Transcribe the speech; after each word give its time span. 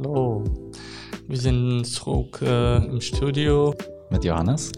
Hallo, 0.00 0.44
wir 1.26 1.36
sind 1.36 1.84
zurück 1.84 2.40
äh, 2.40 2.76
im 2.86 3.00
Studio 3.00 3.74
mit 4.10 4.22
Johannes 4.22 4.70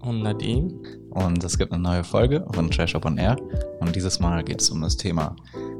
und 0.00 0.22
Nadim. 0.22 0.82
Und 1.10 1.44
es 1.44 1.58
gibt 1.58 1.72
eine 1.72 1.82
neue 1.82 2.02
Folge 2.02 2.42
von 2.54 2.70
Trash 2.70 2.94
Up 2.94 3.04
on 3.04 3.18
Air. 3.18 3.36
Und 3.80 3.94
dieses 3.94 4.18
Mal 4.18 4.42
geht 4.42 4.62
es 4.62 4.70
um 4.70 4.80
das 4.80 4.96
Thema 4.96 5.36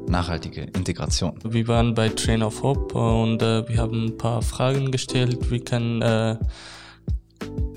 nachhaltige 0.07 0.65
Integration. 0.75 1.33
Wir 1.43 1.67
waren 1.67 1.95
bei 1.95 2.07
Train 2.07 2.43
of 2.43 2.61
Hope 2.61 2.93
und 2.93 3.41
äh, 3.41 3.67
wir 3.67 3.79
haben 3.79 4.09
ein 4.09 4.17
paar 4.19 4.43
Fragen 4.43 4.91
gestellt. 4.91 5.49
Wie 5.49 5.59
kann 5.59 5.99
äh, 6.03 6.37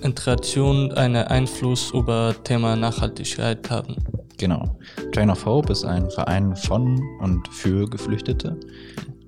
Integration 0.02 0.92
einen 0.92 1.24
Einfluss 1.28 1.92
über 1.92 2.34
Thema 2.44 2.76
Nachhaltigkeit 2.76 3.70
haben? 3.70 3.96
Genau. 4.36 4.78
Train 5.12 5.30
of 5.30 5.46
Hope 5.46 5.72
ist 5.72 5.86
ein 5.86 6.10
Verein 6.10 6.54
von 6.54 7.02
und 7.20 7.48
für 7.48 7.88
Geflüchtete 7.88 8.60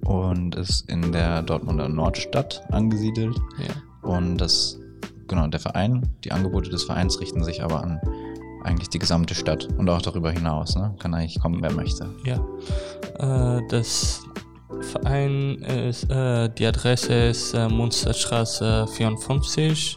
und 0.04 0.54
ist 0.54 0.88
in 0.88 1.12
der 1.12 1.42
Dortmunder 1.42 1.88
Nordstadt 1.88 2.62
angesiedelt. 2.70 3.36
Ja. 3.58 4.08
Und 4.08 4.38
das, 4.38 4.78
genau, 5.26 5.46
der 5.46 5.60
Verein, 5.60 6.08
die 6.24 6.32
Angebote 6.32 6.70
des 6.70 6.84
Vereins 6.84 7.20
richten 7.20 7.44
sich 7.44 7.62
aber 7.62 7.82
an 7.82 8.00
eigentlich 8.64 8.88
die 8.90 8.98
gesamte 8.98 9.34
Stadt 9.34 9.68
und 9.78 9.88
auch 9.88 10.02
darüber 10.02 10.30
hinaus. 10.30 10.76
Ne? 10.76 10.94
Kann 10.98 11.14
eigentlich 11.14 11.40
kommen, 11.40 11.62
wer 11.62 11.72
möchte. 11.72 12.14
Ja. 12.24 12.36
Äh, 13.58 13.62
das 13.68 14.22
Verein 14.80 15.56
ist, 15.62 16.10
äh, 16.10 16.48
die 16.50 16.66
Adresse 16.66 17.12
ist 17.14 17.54
äh, 17.54 17.68
Munsterstraße 17.68 18.86
54. 18.88 19.96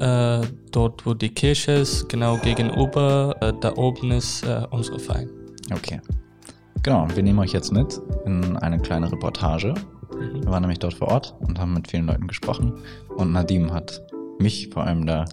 Äh, 0.00 0.40
dort, 0.70 1.06
wo 1.06 1.14
die 1.14 1.30
Kirche 1.30 1.72
ist, 1.72 2.08
genau 2.08 2.38
gegenüber, 2.38 3.36
äh, 3.40 3.52
da 3.60 3.74
oben 3.76 4.12
ist 4.12 4.44
äh, 4.44 4.66
unser 4.70 4.98
Verein. 4.98 5.28
Okay. 5.72 6.00
Genau, 6.82 7.08
wir 7.12 7.22
nehmen 7.22 7.40
euch 7.40 7.52
jetzt 7.52 7.72
mit 7.72 8.00
in 8.24 8.56
eine 8.56 8.78
kleine 8.78 9.10
Reportage. 9.10 9.74
Mhm. 10.12 10.42
Wir 10.42 10.50
waren 10.50 10.62
nämlich 10.62 10.78
dort 10.78 10.94
vor 10.94 11.08
Ort 11.08 11.34
und 11.40 11.58
haben 11.58 11.74
mit 11.74 11.90
vielen 11.90 12.06
Leuten 12.06 12.28
gesprochen. 12.28 12.80
Und 13.16 13.32
Nadim 13.32 13.72
hat 13.72 14.02
mich 14.38 14.68
vor 14.72 14.84
allem 14.84 15.04
da 15.04 15.24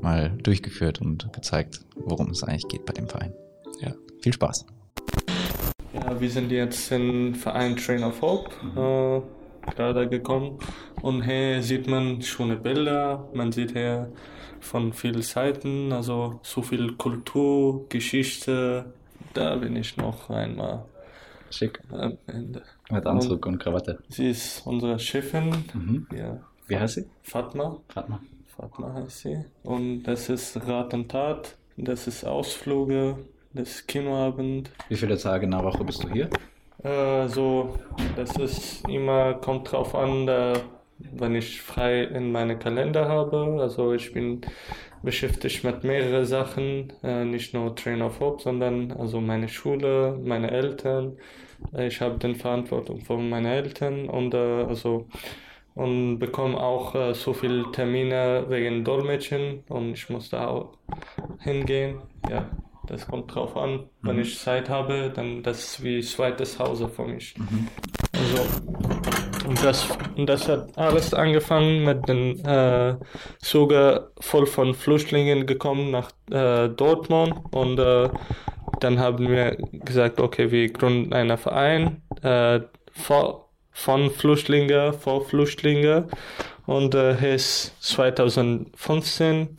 mal 0.00 0.30
durchgeführt 0.42 1.00
und 1.00 1.32
gezeigt, 1.32 1.80
worum 1.94 2.30
es 2.30 2.42
eigentlich 2.42 2.68
geht 2.68 2.84
bei 2.84 2.92
dem 2.92 3.08
Verein. 3.08 3.32
Ja. 3.80 3.92
Viel 4.20 4.32
Spaß. 4.32 4.66
Ja, 5.94 6.20
wir 6.20 6.30
sind 6.30 6.50
jetzt 6.50 6.90
im 6.90 7.34
Verein 7.34 7.76
Train 7.76 8.02
of 8.02 8.20
Hope 8.20 8.50
äh, 8.76 9.70
gerade 9.70 10.08
gekommen 10.08 10.58
und 11.00 11.22
hier 11.22 11.62
sieht 11.62 11.86
man 11.86 12.20
schöne 12.22 12.56
Bilder, 12.56 13.28
man 13.32 13.52
sieht 13.52 13.72
hier 13.72 14.10
von 14.60 14.92
vielen 14.92 15.22
Seiten, 15.22 15.92
also 15.92 16.40
so 16.42 16.62
viel 16.62 16.94
Kultur, 16.94 17.88
Geschichte, 17.88 18.92
da 19.34 19.56
bin 19.56 19.76
ich 19.76 19.96
noch 19.96 20.30
einmal 20.30 20.84
Schick. 21.50 21.80
am 21.90 22.18
Ende. 22.26 22.62
Mit 22.90 23.06
Anzug 23.06 23.46
und 23.46 23.58
Krawatte. 23.58 23.98
Sie 24.08 24.30
ist 24.30 24.66
unsere 24.66 24.98
Chefin, 24.98 25.64
Mhm. 25.74 26.06
ja, 26.16 26.40
Wie 26.66 26.78
heißt 26.78 26.94
sie? 26.96 27.06
Fatma, 27.22 27.76
Fatma. 27.88 28.20
Fatma 28.56 28.92
heißt 28.94 29.18
sie 29.20 29.44
und 29.62 30.02
das 30.04 30.28
ist 30.28 30.56
Rat 30.66 30.92
und 30.94 31.08
Tat, 31.10 31.56
das 31.76 32.06
ist 32.08 32.24
Ausflüge, 32.24 33.18
das 33.54 33.68
ist 33.70 33.88
Kinoabend, 33.88 34.70
Wie 34.88 34.96
viele 34.96 35.16
Tage 35.16 35.44
in 35.44 35.52
der 35.52 35.62
Woche 35.62 35.84
bist 35.84 36.02
du 36.02 36.10
hier? 36.10 36.28
Äh, 36.82 37.28
so, 37.28 37.78
das 38.16 38.36
ist 38.36 38.86
immer, 38.88 39.34
kommt 39.34 39.70
drauf 39.72 39.94
an, 39.94 40.26
da, 40.26 40.52
wenn 40.98 41.34
ich 41.34 41.62
frei 41.62 42.02
in 42.04 42.32
meine 42.32 42.58
Kalender 42.58 43.08
habe. 43.08 43.58
Also 43.60 43.92
ich 43.92 44.12
bin 44.12 44.42
beschäftigt 45.02 45.64
mit 45.64 45.84
mehreren 45.84 46.24
Sachen, 46.26 46.92
äh, 47.02 47.24
nicht 47.24 47.54
nur 47.54 47.74
Train 47.76 48.02
of 48.02 48.20
Hope, 48.20 48.42
sondern 48.42 48.92
also 48.92 49.20
meine 49.20 49.48
Schule, 49.48 50.18
meine 50.22 50.50
Eltern. 50.50 51.18
Äh, 51.72 51.88
ich 51.88 52.00
habe 52.00 52.18
dann 52.18 52.36
Verantwortung 52.36 53.00
für 53.02 53.18
meine 53.18 53.54
Eltern 53.54 54.08
und 54.08 54.34
äh, 54.34 54.38
also 54.38 55.08
und 55.74 56.18
bekomme 56.18 56.58
auch 56.60 56.94
äh, 56.94 57.14
so 57.14 57.32
viele 57.34 57.70
Termine 57.72 58.46
wegen 58.48 58.84
Dolmetschen 58.84 59.64
und 59.68 59.92
ich 59.92 60.08
muss 60.10 60.30
da 60.30 60.48
auch 60.48 60.78
hingehen. 61.38 62.02
Ja, 62.28 62.50
das 62.82 63.06
kommt 63.08 63.34
drauf 63.34 63.56
an. 63.56 63.90
Wenn 64.04 64.18
Mhm. 64.18 64.20
ich 64.20 64.38
Zeit 64.40 64.68
habe, 64.70 65.12
dann 65.14 65.42
das 65.42 65.60
ist 65.76 65.82
wie 65.84 66.00
zweites 66.02 66.58
Hause 66.58 66.88
für 66.88 67.06
mich. 67.06 67.40
Also 68.12 68.50
und 69.48 69.64
das 69.64 69.88
und 70.16 70.26
das 70.26 70.48
hat 70.48 70.76
alles 70.76 71.14
angefangen 71.14 71.84
mit 71.84 72.08
den 72.08 72.44
äh, 72.44 72.96
Zuge 73.40 74.10
voll 74.20 74.46
von 74.46 74.74
Flüchtlingen 74.74 75.46
gekommen 75.46 75.90
nach 75.90 76.10
äh, 76.30 76.68
Dortmund 76.68 77.34
und 77.50 77.78
äh, 77.78 78.10
dann 78.80 78.98
haben 79.00 79.28
wir 79.28 79.56
gesagt, 79.72 80.20
okay, 80.20 80.50
wir 80.50 80.70
gründen 80.72 81.12
einen 81.12 81.38
Verein 81.38 82.02
äh, 82.22 82.60
vor, 82.92 83.48
von 83.72 84.10
Flüchtlinge, 84.10 84.92
vor 84.92 85.24
Flüchtlinge 85.24 86.08
und 86.66 86.94
äh, 86.94 87.34
ist 87.34 87.74
2015 87.80 89.56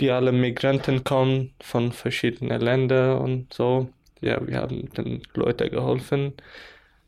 die 0.00 0.10
alle 0.10 0.32
Migranten 0.32 1.04
kommen 1.04 1.54
von 1.60 1.92
verschiedenen 1.92 2.60
Ländern 2.60 3.18
und 3.18 3.54
so. 3.54 3.88
Ja, 4.20 4.46
wir 4.46 4.58
haben 4.58 4.90
den 4.92 5.22
Leuten 5.34 5.70
geholfen. 5.70 6.34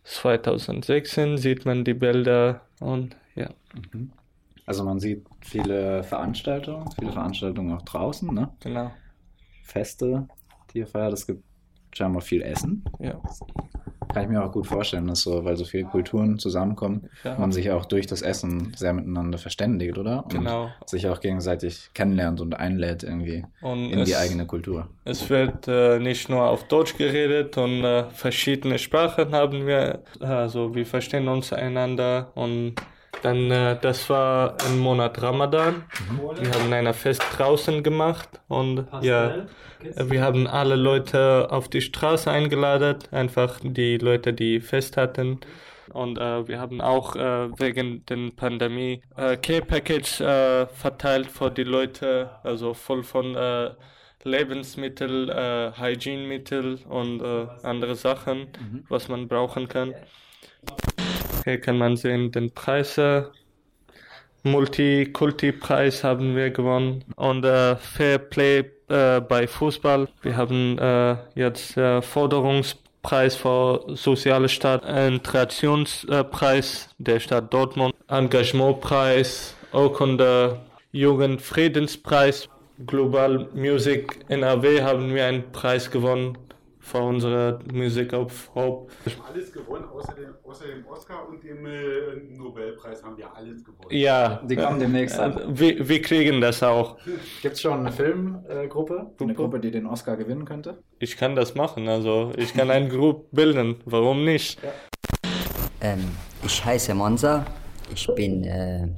2016 0.09 1.37
sieht 1.37 1.65
man 1.67 1.85
die 1.85 1.95
Bilder 1.95 2.63
und 2.81 3.17
ja. 3.35 3.51
Also 4.67 4.85
man 4.85 4.99
sieht 4.99 5.27
viele 5.41 6.03
Veranstaltungen, 6.03 6.91
viele 6.99 7.13
Veranstaltungen 7.13 7.77
auch 7.77 7.83
draußen, 7.83 8.33
ne? 8.33 8.51
Genau. 8.61 8.91
Feste, 9.63 10.27
feiert. 10.87 11.13
Es 11.13 11.27
gibt 11.27 11.43
scheinbar 11.93 12.23
viel 12.23 12.43
Essen. 12.43 12.85
Ja. 12.99 13.21
Kann 14.13 14.23
ich 14.25 14.29
mir 14.31 14.43
auch 14.45 14.53
gut 14.53 14.67
vorstellen, 14.67 15.07
dass 15.07 15.21
so, 15.21 15.45
weil 15.45 15.57
so 15.57 15.65
viele 15.65 15.85
Kulturen 15.85 16.39
zusammenkommen, 16.39 17.09
Ja. 17.25 17.39
man 17.39 17.53
sich 17.53 17.71
auch 17.71 17.85
durch 17.85 18.07
das 18.07 18.23
Essen 18.23 18.73
sehr 18.77 18.93
miteinander 18.93 19.39
verständigt, 19.39 19.99
oder? 19.99 20.25
Und 20.25 20.33
Genau. 20.33 20.71
sich 20.87 21.07
auch 21.09 21.21
gegenseitig 21.21 21.91
kennenlernt 21.95 22.41
und 22.41 22.55
einlädt 22.55 23.03
irgendwie 23.03 23.45
Und 23.61 23.91
in 23.91 23.99
es, 24.01 24.09
die 24.09 24.17
eigene 24.17 24.47
Kultur. 24.47 24.89
es 25.05 25.29
wird 25.29 25.69
äh, 25.69 25.99
nicht 25.99 26.29
nur 26.29 26.49
auf 26.49 26.65
Deutsch 26.65 26.97
geredet 26.97 27.57
und 27.59 27.85
äh, 27.85 28.05
verschiedene 28.11 28.79
Sprachen 28.79 29.33
haben 29.33 29.67
wir. 29.67 30.03
Also 30.21 30.75
wir 30.75 30.87
verstehen 30.87 31.29
uns 31.29 31.53
einander 31.53 32.31
und 32.35 32.75
dann, 33.23 33.51
äh, 33.51 33.77
das 33.81 34.09
war 34.11 34.57
im 34.67 34.79
Monat 34.79 35.21
Ramadan. 35.23 35.85
Wir 36.41 36.51
haben 36.53 36.73
ein 36.73 36.93
Fest 36.95 37.23
draußen 37.37 37.83
gemacht 37.83 38.29
und 38.49 38.87
ja, 39.03 39.47
wir 39.81 40.23
haben 40.23 40.47
alle 40.47 40.77
Leute 40.77 41.49
auf 41.51 41.69
die 41.69 41.81
Straße 41.81 42.31
eingeladen, 42.31 42.99
einfach 43.11 43.61
die 43.63 43.99
Leute, 43.99 44.33
die 44.33 44.61
Fest 44.61 44.97
hatten. 44.97 45.41
Und 45.93 46.19
äh, 46.19 46.47
wir 46.47 46.61
haben 46.61 46.81
auch 46.81 47.17
äh, 47.17 47.49
wegen 47.59 48.05
der 48.07 48.31
Pandemie 48.37 49.03
äh, 49.17 49.37
Care-Package 49.37 50.21
äh, 50.21 50.67
verteilt 50.67 51.29
für 51.29 51.51
die 51.51 51.65
Leute, 51.65 52.31
also 52.43 52.75
voll 52.75 53.03
von 53.03 53.35
äh, 53.35 53.71
Lebensmittel, 54.25 55.31
äh, 55.31 55.73
Hygienemittel 55.81 56.81
und 56.89 57.23
äh, 57.23 57.47
andere 57.63 57.95
Sachen, 57.95 58.49
was 58.89 59.09
man 59.09 59.29
brauchen 59.29 59.69
kann. 59.69 59.95
Hier 61.49 61.59
kann 61.59 61.79
man 61.79 61.97
sehen 61.97 62.31
den 62.31 62.51
Preise. 62.51 63.33
Multikulti-Preis 64.43 66.05
haben 66.05 66.37
wir 66.37 66.51
gewonnen 66.51 67.07
und 67.17 67.43
äh, 67.43 67.75
Fair 67.77 68.19
Play 68.19 68.65
äh, 68.89 69.23
bei 69.23 69.47
Fußball. 69.47 70.09
Wir 70.21 70.37
haben 70.37 70.77
äh, 70.79 71.17
jetzt 71.37 71.79
äh, 71.79 72.03
Forderungspreis 72.03 73.37
für 73.37 73.83
soziale 73.95 74.51
Stadt, 74.51 74.85
Integrationspreis 74.85 76.91
der 76.99 77.19
Stadt 77.19 77.51
Dortmund, 77.51 77.95
Engagementpreis, 78.09 79.55
Urkunde, 79.73 80.61
Jugendfriedenspreis, 80.93 82.47
Global 82.87 83.49
Music 83.55 84.19
NRW 84.29 84.83
haben 84.83 85.15
wir 85.15 85.25
einen 85.25 85.51
Preis 85.51 85.91
gewonnen 85.91 86.37
für 86.89 86.99
unsere 87.03 87.59
Music 87.73 88.13
of 88.13 88.51
Hope. 88.55 88.91
Alles 89.29 89.53
gewonnen, 89.53 89.85
außer 89.85 90.15
dem, 90.15 90.35
außer 90.43 90.67
dem 90.67 90.87
Oscar 90.87 91.29
und 91.29 91.43
dem 91.45 91.67
äh, 91.67 92.17
Nobelpreis 92.31 93.03
haben 93.05 93.17
wir 93.17 93.35
alles 93.35 93.63
gewonnen. 93.63 93.91
Ja, 93.91 94.41
Die 94.49 94.57
kommen 94.57 94.81
demnächst 94.81 95.19
an. 95.19 95.37
äh, 95.39 95.59
wir, 95.61 95.89
wir 95.89 96.03
kriegen 96.03 96.41
das 96.41 96.63
auch. 96.63 96.97
Gibt 97.43 97.55
es 97.55 97.61
schon 97.61 97.81
eine 97.81 97.93
Filmgruppe? 97.93 99.11
eine 99.21 99.35
Gruppe? 99.35 99.61
Die 99.61 99.71
den 99.71 99.87
Oscar 99.87 100.17
gewinnen 100.17 100.45
könnte? 100.47 100.83
Ich 100.99 101.17
kann 101.17 101.37
das 101.37 101.55
machen, 101.55 101.89
also 101.89 102.33
ich 102.37 102.55
kann 102.55 102.71
eine 102.71 102.89
Gruppe 102.97 103.27
bilden, 103.33 103.77
warum 103.85 104.25
nicht? 104.25 104.59
Ähm, 105.81 106.05
ich 106.45 106.65
heiße 106.65 106.95
Monza, 106.95 107.45
ich 107.95 108.09
bin 108.17 108.45
äh, 108.45 108.89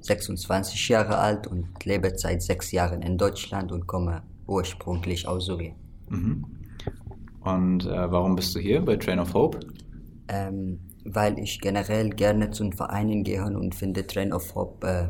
26 0.00 0.88
Jahre 0.88 1.18
alt 1.18 1.46
und 1.46 1.84
lebe 1.84 2.12
seit 2.16 2.42
sechs 2.42 2.72
Jahren 2.72 3.02
in 3.02 3.16
Deutschland 3.16 3.70
und 3.72 3.86
komme 3.86 4.22
ursprünglich 4.46 5.26
aus 5.28 5.46
Syrien. 5.46 5.76
Und 7.40 7.86
äh, 7.86 8.10
warum 8.10 8.36
bist 8.36 8.54
du 8.54 8.60
hier 8.60 8.82
bei 8.82 8.96
Train 8.96 9.18
of 9.18 9.34
Hope? 9.34 9.60
Ähm, 10.28 10.80
weil 11.04 11.38
ich 11.38 11.60
generell 11.60 12.10
gerne 12.10 12.50
zu 12.50 12.70
Vereinen 12.70 13.24
gehe 13.24 13.44
und 13.44 13.74
finde 13.74 14.06
Train 14.06 14.32
of 14.32 14.54
Hope 14.54 14.86
äh, 14.86 15.08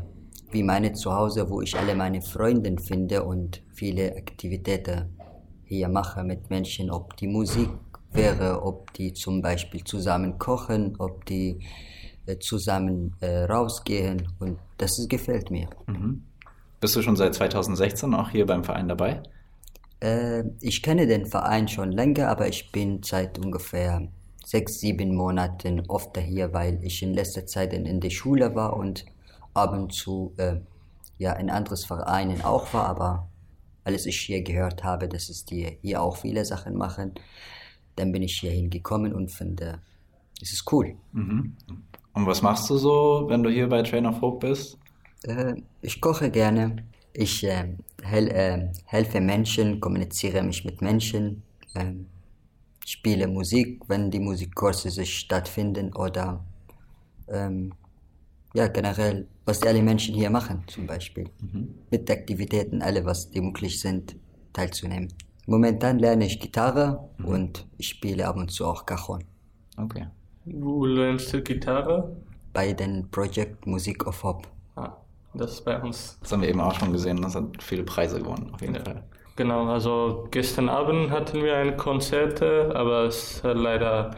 wie 0.51 0.63
meine 0.63 0.93
Zuhause, 0.93 1.49
wo 1.49 1.61
ich 1.61 1.77
alle 1.77 1.95
meine 1.95 2.21
Freunde 2.21 2.75
finde 2.81 3.23
und 3.23 3.61
viele 3.73 4.15
Aktivitäten 4.15 5.15
hier 5.63 5.89
mache 5.89 6.23
mit 6.23 6.49
Menschen, 6.49 6.89
ob 6.89 7.15
die 7.17 7.27
Musik 7.27 7.69
wäre, 8.11 8.63
ob 8.63 8.91
die 8.93 9.13
zum 9.13 9.41
Beispiel 9.41 9.83
zusammen 9.83 10.39
kochen, 10.39 10.95
ob 10.97 11.25
die 11.25 11.59
äh, 12.25 12.39
zusammen 12.39 13.15
äh, 13.19 13.43
rausgehen 13.43 14.27
und 14.39 14.57
das 14.77 14.97
ist, 14.97 15.09
gefällt 15.09 15.51
mir. 15.51 15.69
Mhm. 15.87 16.23
Bist 16.79 16.95
du 16.95 17.01
schon 17.01 17.15
seit 17.15 17.35
2016 17.35 18.13
auch 18.13 18.29
hier 18.29 18.45
beim 18.45 18.63
Verein 18.63 18.87
dabei? 18.87 19.21
Äh, 19.99 20.43
ich 20.61 20.81
kenne 20.81 21.07
den 21.07 21.25
Verein 21.25 21.67
schon 21.67 21.91
länger, 21.91 22.29
aber 22.29 22.47
ich 22.47 22.71
bin 22.71 23.01
seit 23.03 23.37
ungefähr 23.39 24.07
sechs, 24.45 24.79
sieben 24.79 25.15
Monaten 25.15 25.83
oft 25.87 26.17
hier, 26.17 26.53
weil 26.53 26.79
ich 26.83 27.03
in 27.03 27.13
letzter 27.13 27.45
Zeit 27.45 27.73
in, 27.73 27.85
in 27.85 27.99
der 27.99 28.09
Schule 28.09 28.55
war 28.55 28.75
und 28.75 29.05
ab 29.53 29.73
und 29.73 29.93
zu 29.93 30.33
äh, 30.37 30.57
ja, 31.17 31.33
in 31.33 31.49
anderes 31.49 31.85
Vereinen 31.85 32.41
auch 32.41 32.73
war, 32.73 32.87
aber 32.87 33.27
als 33.83 34.05
ich 34.05 34.19
hier 34.19 34.41
gehört 34.41 34.83
habe, 34.83 35.07
dass 35.07 35.29
es 35.29 35.45
die 35.45 35.77
hier 35.81 36.01
auch 36.01 36.17
viele 36.17 36.45
Sachen 36.45 36.75
machen, 36.75 37.13
dann 37.95 38.11
bin 38.11 38.23
ich 38.23 38.39
hier 38.39 38.51
hingekommen 38.51 39.13
und 39.13 39.29
finde, 39.29 39.79
es 40.41 40.53
ist 40.53 40.71
cool. 40.71 40.95
Mhm. 41.11 41.55
Und 42.13 42.25
was 42.25 42.41
machst 42.41 42.69
du 42.69 42.77
so, 42.77 43.25
wenn 43.27 43.43
du 43.43 43.49
hier 43.49 43.67
bei 43.67 43.83
Train 43.83 44.05
of 44.05 44.21
Hope 44.21 44.47
bist? 44.47 44.77
Äh, 45.23 45.55
ich 45.81 45.99
koche 45.99 46.31
gerne. 46.31 46.77
Ich 47.13 47.43
äh, 47.43 47.75
hel 48.03 48.27
äh, 48.27 48.71
helfe 48.85 49.19
Menschen, 49.19 49.79
kommuniziere 49.79 50.43
mich 50.43 50.63
mit 50.65 50.81
Menschen, 50.81 51.43
ähm, 51.75 52.05
spiele 52.85 53.27
Musik, 53.27 53.81
wenn 53.87 54.11
die 54.11 54.19
Musikkurse 54.19 54.89
sich 54.89 55.19
stattfinden 55.19 55.93
oder 55.93 56.43
ähm, 57.27 57.73
ja, 58.53 58.67
generell, 58.67 59.27
was 59.45 59.61
alle 59.63 59.81
Menschen 59.81 60.15
hier 60.15 60.29
machen, 60.29 60.63
zum 60.67 60.87
Beispiel. 60.87 61.29
Mhm. 61.39 61.75
Mit 61.91 62.09
Aktivitäten, 62.09 62.81
alle, 62.81 63.05
was 63.05 63.29
die 63.29 63.41
möglich 63.41 63.79
sind, 63.79 64.15
teilzunehmen. 64.53 65.13
Momentan 65.45 65.99
lerne 65.99 66.25
ich 66.25 66.39
Gitarre 66.39 67.09
mhm. 67.17 67.25
und 67.25 67.67
ich 67.77 67.89
spiele 67.89 68.27
ab 68.27 68.37
und 68.37 68.51
zu 68.51 68.65
auch 68.65 68.85
Cajon. 68.85 69.23
Okay. 69.77 70.07
Wo 70.45 70.85
lernst 70.85 71.33
du 71.33 71.41
Gitarre? 71.41 72.15
Bei 72.53 72.73
dem 72.73 73.09
Projekt 73.09 73.65
Musik 73.67 74.05
of 74.07 74.23
Hope. 74.23 74.47
Ah, 74.75 74.97
das 75.33 75.53
ist 75.53 75.65
bei 75.65 75.79
uns. 75.81 76.17
Das 76.21 76.31
haben 76.31 76.41
wir 76.41 76.49
eben 76.49 76.61
auch 76.61 76.73
schon 76.79 76.91
gesehen, 76.91 77.21
das 77.21 77.35
hat 77.35 77.61
viele 77.61 77.83
Preise 77.83 78.19
gewonnen, 78.19 78.51
auf 78.53 78.61
jeden 78.61 78.75
Ja. 78.75 78.81
Fall. 78.83 79.03
Genau, 79.35 79.67
also 79.67 80.27
gestern 80.31 80.67
Abend 80.69 81.11
hatten 81.11 81.43
wir 81.43 81.55
ein 81.55 81.77
Konzert, 81.77 82.41
äh, 82.41 82.71
aber 82.73 83.05
es 83.05 83.41
hat 83.43 83.57
leider 83.57 84.11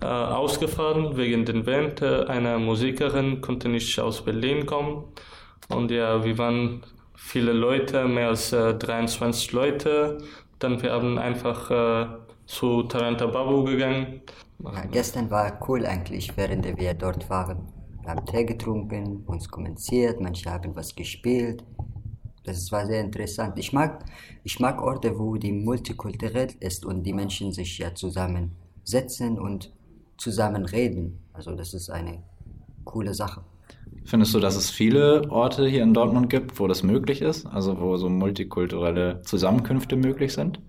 äh, 0.00 0.06
ausgefallen 0.06 1.16
wegen 1.16 1.44
den 1.44 1.64
Band. 1.64 2.02
Eine 2.02 2.58
Musikerin 2.58 3.40
konnte 3.40 3.68
nicht 3.68 3.98
aus 3.98 4.24
Berlin 4.24 4.66
kommen. 4.66 5.04
Und 5.68 5.90
ja, 5.90 6.24
wir 6.24 6.38
waren 6.38 6.84
viele 7.16 7.52
Leute, 7.52 8.06
mehr 8.06 8.28
als 8.28 8.52
äh, 8.52 8.74
23 8.74 9.52
Leute. 9.52 10.18
Dann 10.60 10.82
wir 10.82 10.92
haben 10.92 11.18
einfach 11.18 11.70
äh, 11.70 12.06
zu 12.46 12.84
Taranta 12.84 13.26
Babu 13.26 13.64
gegangen. 13.64 14.22
Ja, 14.58 14.84
gestern 14.86 15.30
war 15.30 15.58
cool 15.68 15.84
eigentlich, 15.86 16.36
während 16.36 16.64
wir 16.78 16.94
dort 16.94 17.28
waren. 17.30 17.72
Wir 18.02 18.10
haben 18.10 18.24
Tee 18.26 18.44
getrunken, 18.44 19.24
uns 19.26 19.48
kommentiert, 19.48 20.20
manche 20.20 20.50
haben 20.50 20.74
was 20.74 20.94
gespielt. 20.94 21.64
Das 22.44 22.72
war 22.72 22.86
sehr 22.86 23.00
interessant. 23.00 23.58
Ich 23.58 23.72
mag, 23.72 24.04
ich 24.44 24.58
mag 24.58 24.80
Orte, 24.80 25.18
wo 25.18 25.36
die 25.36 25.52
multikulturell 25.52 26.48
ist 26.60 26.86
und 26.86 27.02
die 27.02 27.12
Menschen 27.12 27.52
sich 27.52 27.78
ja 27.78 27.94
zusammensetzen 27.94 29.38
und 29.38 29.72
zusammen 30.16 30.64
reden. 30.64 31.18
Also 31.32 31.54
das 31.54 31.74
ist 31.74 31.90
eine 31.90 32.22
coole 32.84 33.14
Sache. 33.14 33.42
Findest 34.04 34.34
du, 34.34 34.40
dass 34.40 34.56
es 34.56 34.70
viele 34.70 35.30
Orte 35.30 35.66
hier 35.66 35.82
in 35.82 35.94
Dortmund 35.94 36.30
gibt, 36.30 36.58
wo 36.58 36.66
das 36.66 36.82
möglich 36.82 37.20
ist? 37.20 37.46
Also 37.46 37.80
wo 37.80 37.96
so 37.96 38.08
multikulturelle 38.08 39.20
Zusammenkünfte 39.22 39.96
möglich 39.96 40.32
sind? 40.32 40.60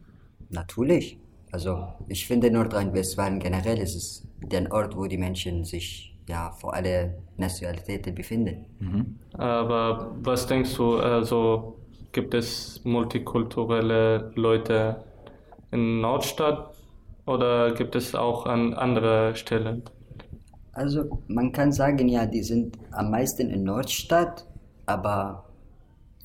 Natürlich. 0.49 1.17
Also 1.51 1.87
ich 2.07 2.27
finde 2.27 2.51
Nordrhein-Westfalen 2.51 3.39
generell 3.39 3.79
ist 3.79 3.95
es 3.95 4.27
der 4.41 4.71
Ort, 4.71 4.95
wo 4.95 5.05
die 5.05 5.17
Menschen 5.17 5.65
sich 5.65 6.10
ja 6.27 6.51
vor 6.51 6.73
alle 6.73 7.17
Nationalitäten 7.37 8.15
befinden. 8.15 8.65
Mhm. 8.79 9.19
Aber 9.33 10.15
was 10.21 10.47
denkst 10.47 10.75
du, 10.75 10.97
also 10.97 11.77
gibt 12.11 12.33
es 12.33 12.81
multikulturelle 12.83 14.31
Leute 14.35 15.03
in 15.71 16.01
Nordstadt 16.01 16.75
oder 17.25 17.73
gibt 17.73 17.95
es 17.95 18.15
auch 18.15 18.45
an 18.45 18.73
andere 18.73 19.35
Stellen? 19.35 19.83
Also 20.73 21.21
man 21.27 21.51
kann 21.51 21.71
sagen, 21.71 22.07
ja, 22.07 22.25
die 22.25 22.43
sind 22.43 22.77
am 22.91 23.11
meisten 23.11 23.49
in 23.49 23.63
Nordstadt, 23.63 24.45
aber 24.85 25.45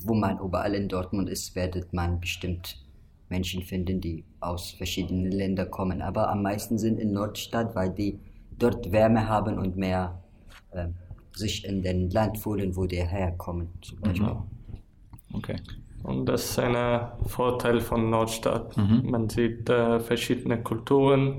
wo 0.04 0.14
man 0.14 0.38
überall 0.38 0.75
in 0.75 0.88
Dortmund 0.88 1.28
ist, 1.28 1.56
werdet 1.56 1.93
man 1.93 2.20
bestimmt 2.20 2.84
Menschen 3.28 3.62
finden, 3.62 4.00
die 4.00 4.25
aus 4.40 4.70
verschiedenen 4.70 5.32
Ländern 5.32 5.70
kommen. 5.70 6.00
Aber 6.00 6.28
am 6.28 6.43
meisten 6.43 6.78
sind 6.78 7.00
in 7.00 7.12
Nordstadt, 7.12 7.75
weil 7.75 7.90
die 7.90 8.20
dort 8.58 8.91
Wärme 8.93 9.29
haben 9.29 9.58
und 9.58 9.76
mehr 9.76 10.23
äh, 10.73 10.88
sich 11.35 11.64
in 11.64 11.82
den 11.82 12.11
Land 12.11 12.38
fühlen, 12.38 12.76
wo 12.76 12.87
die 12.87 12.97
herkommen. 13.05 13.69
Zum 13.82 14.00
Beispiel. 14.00 14.26
Mhm. 14.29 14.43
Okay. 15.35 15.56
Und 16.03 16.26
das 16.26 16.50
ist 16.50 16.58
ein 16.58 17.08
Vorteil 17.26 17.81
von 17.81 18.11
Nordstadt. 18.11 18.76
Mhm. 18.76 19.11
Man 19.11 19.29
sieht 19.29 19.69
äh, 19.69 19.99
verschiedene 20.00 20.62
Kulturen, 20.62 21.38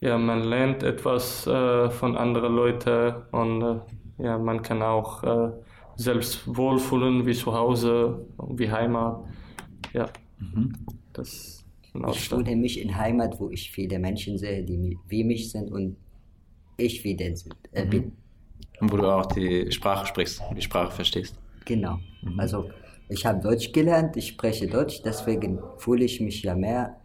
ja, 0.00 0.16
man 0.16 0.44
lernt 0.44 0.84
etwas 0.84 1.46
äh, 1.46 1.90
von 1.90 2.16
anderen 2.16 2.54
Leuten 2.54 3.14
und 3.32 3.62
äh, 3.62 3.80
ja, 4.24 4.38
man 4.38 4.62
kann 4.62 4.82
auch 4.82 5.24
äh, 5.24 5.50
selbst 5.96 6.42
wohlfühlen 6.56 7.26
wie 7.26 7.34
zu 7.34 7.52
Hause, 7.52 8.24
wie 8.54 8.70
Heimat. 8.70 9.24
Ja, 9.92 10.06
Mhm. 10.40 10.72
das 11.12 11.28
ist 11.28 11.64
Ich 11.82 11.94
Nordstadt. 11.94 12.46
fühle 12.46 12.56
mich 12.56 12.80
in 12.80 12.96
Heimat, 12.96 13.40
wo 13.40 13.50
ich 13.50 13.72
viele 13.72 13.98
Menschen 13.98 14.38
sehe, 14.38 14.62
die 14.62 14.96
wie 15.08 15.24
mich 15.24 15.50
sind 15.50 15.72
und 15.72 15.96
ich 16.78 17.04
wie 17.04 17.14
den 17.14 17.36
sind, 17.36 17.56
äh, 17.72 17.84
Mhm. 17.84 17.90
bin. 17.90 18.12
Und 18.80 18.92
wo 18.92 18.96
du 18.96 19.12
auch 19.12 19.26
die 19.26 19.70
Sprache 19.72 20.06
sprichst, 20.06 20.40
die 20.56 20.62
Sprache 20.62 20.92
verstehst. 20.92 21.34
Genau. 21.64 21.98
Mhm. 22.22 22.38
Also 22.38 22.70
ich 23.08 23.26
habe 23.26 23.40
Deutsch 23.40 23.72
gelernt, 23.72 24.16
ich 24.16 24.28
spreche 24.28 24.66
Deutsch, 24.68 25.02
deswegen 25.04 25.58
fühle 25.78 26.04
ich 26.04 26.20
mich 26.20 26.42
ja 26.42 26.54
mehr 26.54 26.96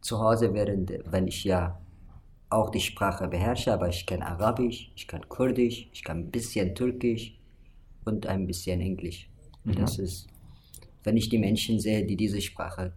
zu 0.00 0.18
Hause, 0.20 0.52
während 0.52 0.92
wenn 1.06 1.26
ich 1.26 1.44
ja 1.44 1.78
auch 2.50 2.68
die 2.70 2.80
Sprache 2.80 3.28
beherrsche, 3.28 3.72
aber 3.72 3.88
ich 3.88 4.04
kann 4.04 4.20
Arabisch, 4.22 4.92
ich 4.94 5.08
kann 5.08 5.26
Kurdisch, 5.28 5.88
ich 5.92 6.04
kann 6.04 6.18
ein 6.18 6.30
bisschen 6.30 6.74
Türkisch 6.74 7.34
und 8.04 8.26
ein 8.26 8.46
bisschen 8.46 8.80
Englisch. 8.80 9.28
Und 9.64 9.78
Das 9.78 9.98
ist, 9.98 10.26
wenn 11.04 11.16
ich 11.16 11.30
die 11.30 11.38
Menschen 11.38 11.80
sehe, 11.80 12.04
die 12.04 12.16
diese 12.16 12.40
Sprache 12.42 12.92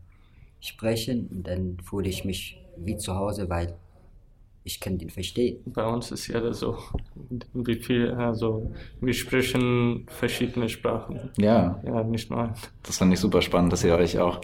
sprechen, 0.60 1.44
dann 1.44 1.78
fühle 1.80 2.10
ich 2.10 2.26
mich 2.26 2.58
wie 2.76 2.98
zu 2.98 3.16
Hause, 3.16 3.48
weil 3.50 3.76
ich 4.68 4.80
kann 4.82 4.98
den 4.98 5.10
verstehen. 5.12 5.60
Bei 5.68 5.86
uns 5.86 6.12
ist 6.12 6.28
ja 6.28 6.40
das 6.42 6.60
so, 6.60 6.76
wie 7.54 7.76
viel, 7.76 8.12
also 8.12 8.72
wir 9.00 9.14
sprechen 9.14 10.06
verschiedene 10.10 10.68
Sprachen. 10.70 11.30
Ja, 11.38 11.80
Ja, 11.86 12.04
nicht 12.04 12.30
nur 12.32 12.40
ein. 12.42 12.54
das 12.84 12.98
fand 12.98 13.14
ich 13.14 13.20
super 13.20 13.42
spannend, 13.42 13.72
dass 13.72 13.84
ihr 13.84 13.96
euch 13.96 14.20
auch 14.20 14.42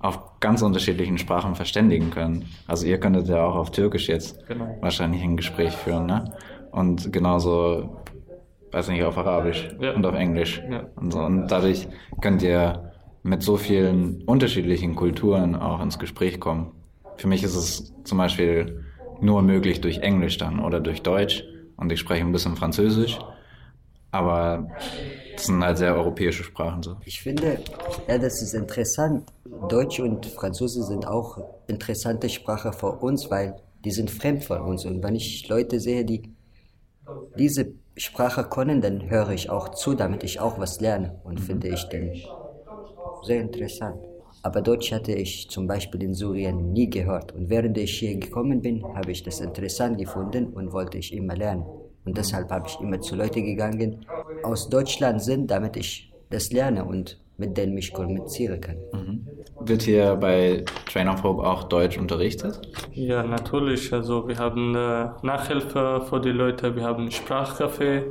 auf 0.00 0.40
ganz 0.40 0.62
unterschiedlichen 0.62 1.18
Sprachen 1.18 1.54
verständigen 1.54 2.10
könnt. 2.10 2.46
Also 2.66 2.86
ihr 2.86 2.98
könntet 2.98 3.28
ja 3.28 3.44
auch 3.44 3.54
auf 3.54 3.70
Türkisch 3.70 4.08
jetzt 4.08 4.44
Genau. 4.48 4.76
wahrscheinlich 4.80 5.22
ein 5.22 5.36
Gespräch 5.36 5.72
führen, 5.72 6.06
ne? 6.06 6.24
Und 6.72 7.12
genauso, 7.12 7.96
weiß 8.72 8.88
nicht, 8.88 9.04
auf 9.04 9.18
Arabisch 9.18 9.68
Ja. 9.80 9.92
und 9.94 10.04
auf 10.06 10.14
Englisch 10.14 10.62
Ja. 10.70 10.86
und 10.96 11.12
so. 11.12 11.20
Und 11.20 11.48
dadurch 11.48 11.86
könnt 12.20 12.42
ihr 12.42 12.92
mit 13.22 13.42
so 13.42 13.56
vielen 13.56 14.22
unterschiedlichen 14.24 14.94
Kulturen 14.96 15.54
auch 15.54 15.80
ins 15.82 15.98
Gespräch 15.98 16.40
kommen. 16.40 16.72
Für 17.16 17.28
mich 17.28 17.42
ist 17.44 17.54
es 17.54 17.92
zum 18.04 18.16
Beispiel 18.18 18.84
nur 19.20 19.42
möglich 19.42 19.80
durch 19.80 19.98
Englisch 19.98 20.38
dann 20.38 20.60
oder 20.60 20.80
durch 20.80 21.02
Deutsch 21.02 21.44
und 21.76 21.92
ich 21.92 22.00
spreche 22.00 22.22
ein 22.22 22.32
bisschen 22.32 22.56
Französisch, 22.56 23.18
aber 24.10 24.70
das 25.36 25.46
sind 25.46 25.62
halt 25.64 25.78
sehr 25.78 25.94
europäische 25.94 26.44
Sprachen 26.44 26.82
so. 26.82 26.96
Ich 27.04 27.20
finde, 27.20 27.58
ja, 28.08 28.18
das 28.18 28.42
ist 28.42 28.54
interessant. 28.54 29.30
Deutsch 29.68 30.00
und 30.00 30.26
Französisch 30.26 30.86
sind 30.86 31.06
auch 31.06 31.38
interessante 31.66 32.28
Sprache 32.28 32.72
für 32.72 32.92
uns, 32.92 33.30
weil 33.30 33.56
die 33.84 33.90
sind 33.90 34.10
fremd 34.10 34.44
für 34.44 34.60
uns. 34.60 34.84
Und 34.84 35.02
wenn 35.02 35.14
ich 35.14 35.48
Leute 35.48 35.80
sehe, 35.80 36.04
die 36.04 36.22
diese 37.38 37.72
Sprache 37.96 38.44
können, 38.44 38.80
dann 38.80 39.08
höre 39.08 39.30
ich 39.30 39.48
auch 39.50 39.70
zu, 39.70 39.94
damit 39.94 40.24
ich 40.24 40.40
auch 40.40 40.58
was 40.58 40.80
lerne. 40.80 41.18
Und 41.24 41.40
finde 41.40 41.68
ich 41.68 41.88
dann 41.88 42.12
sehr 43.22 43.40
interessant. 43.40 44.09
Aber 44.42 44.62
Deutsch 44.62 44.92
hatte 44.92 45.12
ich 45.12 45.50
zum 45.50 45.66
Beispiel 45.66 46.02
in 46.02 46.14
Syrien 46.14 46.72
nie 46.72 46.88
gehört. 46.88 47.32
Und 47.34 47.50
während 47.50 47.76
ich 47.76 47.98
hier 47.98 48.16
gekommen 48.16 48.62
bin, 48.62 48.82
habe 48.94 49.12
ich 49.12 49.22
das 49.22 49.40
interessant 49.40 49.98
gefunden 49.98 50.48
und 50.48 50.72
wollte 50.72 50.98
ich 50.98 51.12
immer 51.12 51.36
lernen. 51.36 51.64
Und 52.04 52.16
deshalb 52.16 52.50
habe 52.50 52.66
ich 52.66 52.80
immer 52.80 53.00
zu 53.00 53.16
Leuten 53.16 53.44
gegangen, 53.44 54.06
aus 54.42 54.68
Deutschland 54.70 55.22
sind, 55.22 55.50
damit 55.50 55.76
ich 55.76 56.10
das 56.30 56.52
lerne 56.52 56.84
und 56.84 57.20
mit 57.36 57.56
denen 57.56 57.74
mich 57.74 57.92
kommunizieren 57.92 58.60
kann. 58.60 58.76
Wird 59.60 59.82
hier 59.82 60.14
bei 60.16 60.64
Train 60.90 61.08
of 61.08 61.22
Hope 61.22 61.42
auch 61.42 61.64
Deutsch 61.64 61.98
unterrichtet? 61.98 62.60
Ja, 62.92 63.22
natürlich. 63.22 63.92
Also 63.92 64.26
wir 64.28 64.38
haben 64.38 64.74
äh, 64.74 65.08
Nachhilfe 65.22 66.02
für 66.08 66.20
die 66.20 66.30
Leute, 66.30 66.74
wir 66.76 66.84
haben 66.84 67.08
Sprachcafé. 67.08 68.04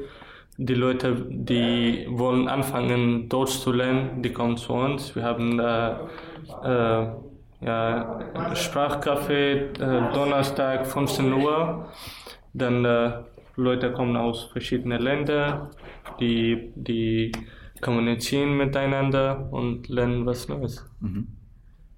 Die 0.61 0.73
Leute, 0.73 1.25
die 1.29 2.05
wollen 2.09 2.49
anfangen, 2.49 3.29
Deutsch 3.29 3.59
zu 3.59 3.71
lernen, 3.71 4.21
die 4.21 4.33
kommen 4.33 4.57
zu 4.57 4.73
uns. 4.73 5.15
Wir 5.15 5.23
haben 5.23 5.57
äh, 5.57 5.91
äh, 6.65 7.07
ja, 7.61 8.19
Sprachcafé, 8.55 9.79
äh, 9.79 10.13
Donnerstag 10.13 10.85
15 10.85 11.31
Uhr. 11.31 11.87
Dann 12.53 12.83
äh, 12.83 13.21
Leute 13.55 13.93
kommen 13.93 14.17
aus 14.17 14.43
verschiedenen 14.51 15.01
Ländern, 15.01 15.69
die, 16.19 16.73
die 16.75 17.31
kommunizieren 17.79 18.57
miteinander 18.57 19.47
und 19.51 19.87
lernen 19.87 20.25
was 20.25 20.49
Neues. 20.49 20.85
Mhm. 20.99 21.27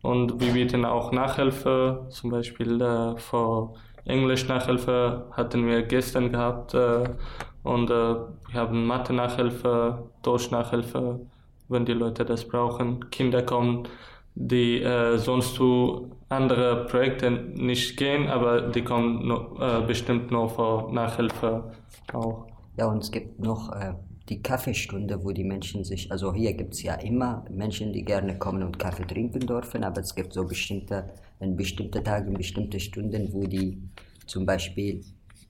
Und 0.04 0.40
wir 0.40 0.54
bieten 0.54 0.86
auch 0.86 1.12
Nachhilfe, 1.12 2.06
zum 2.10 2.30
Beispiel 2.30 2.80
äh, 2.80 3.18
für 3.18 3.74
Englisch-Nachhilfe 4.06 5.26
hatten 5.32 5.66
wir 5.66 5.82
gestern 5.82 6.32
gehabt 6.32 6.76
äh, 6.76 7.04
und 7.64 7.90
äh, 7.90 7.94
wir 7.94 8.54
haben 8.54 8.86
Mathe-Nachhilfe, 8.86 10.10
Deutsch-Nachhilfe, 10.24 11.20
wenn 11.70 11.86
die 11.86 11.94
Leute 11.94 12.26
das 12.26 12.48
brauchen. 12.48 13.10
Kinder 13.10 13.44
kommen, 13.44 13.88
die 14.36 14.82
äh, 14.82 15.18
sonst 15.18 15.56
zu 15.56 16.12
andere 16.30 16.86
Projekte 16.86 17.30
nicht 17.32 17.98
gehen, 17.98 18.28
aber 18.28 18.62
die 18.62 18.84
kommen 18.84 19.28
nur, 19.28 19.58
äh, 19.62 19.86
bestimmt 19.86 20.32
nur 20.32 20.50
für 20.50 20.92
Nachhilfe 20.92 21.72
auch. 22.14 22.48
Ja, 22.78 22.86
und 22.86 23.04
es 23.04 23.12
gibt 23.12 23.40
noch 23.40 23.72
äh, 23.74 23.94
die 24.30 24.42
Kaffeestunde, 24.42 25.24
wo 25.24 25.32
die 25.32 25.44
Menschen 25.44 25.84
sich, 25.84 26.12
also 26.12 26.34
hier 26.34 26.54
gibt 26.54 26.74
es 26.74 26.84
ja 26.84 26.96
immer 26.96 27.44
Menschen, 27.50 27.92
die 27.92 28.04
gerne 28.06 28.38
kommen 28.38 28.64
und 28.64 28.80
Kaffee 28.80 29.06
trinken 29.06 29.42
dürfen, 29.42 29.84
aber 29.84 30.02
es 30.02 30.16
gibt 30.16 30.34
so 30.34 30.46
bestimmte, 30.46 31.10
an 31.40 31.58
bestimmte 31.58 32.02
Tagen, 32.02 32.34
bestimmte 32.34 32.80
Stunden, 32.80 33.34
wo 33.34 33.44
die 33.46 33.78
zum 34.26 34.46
Beispiel 34.46 35.04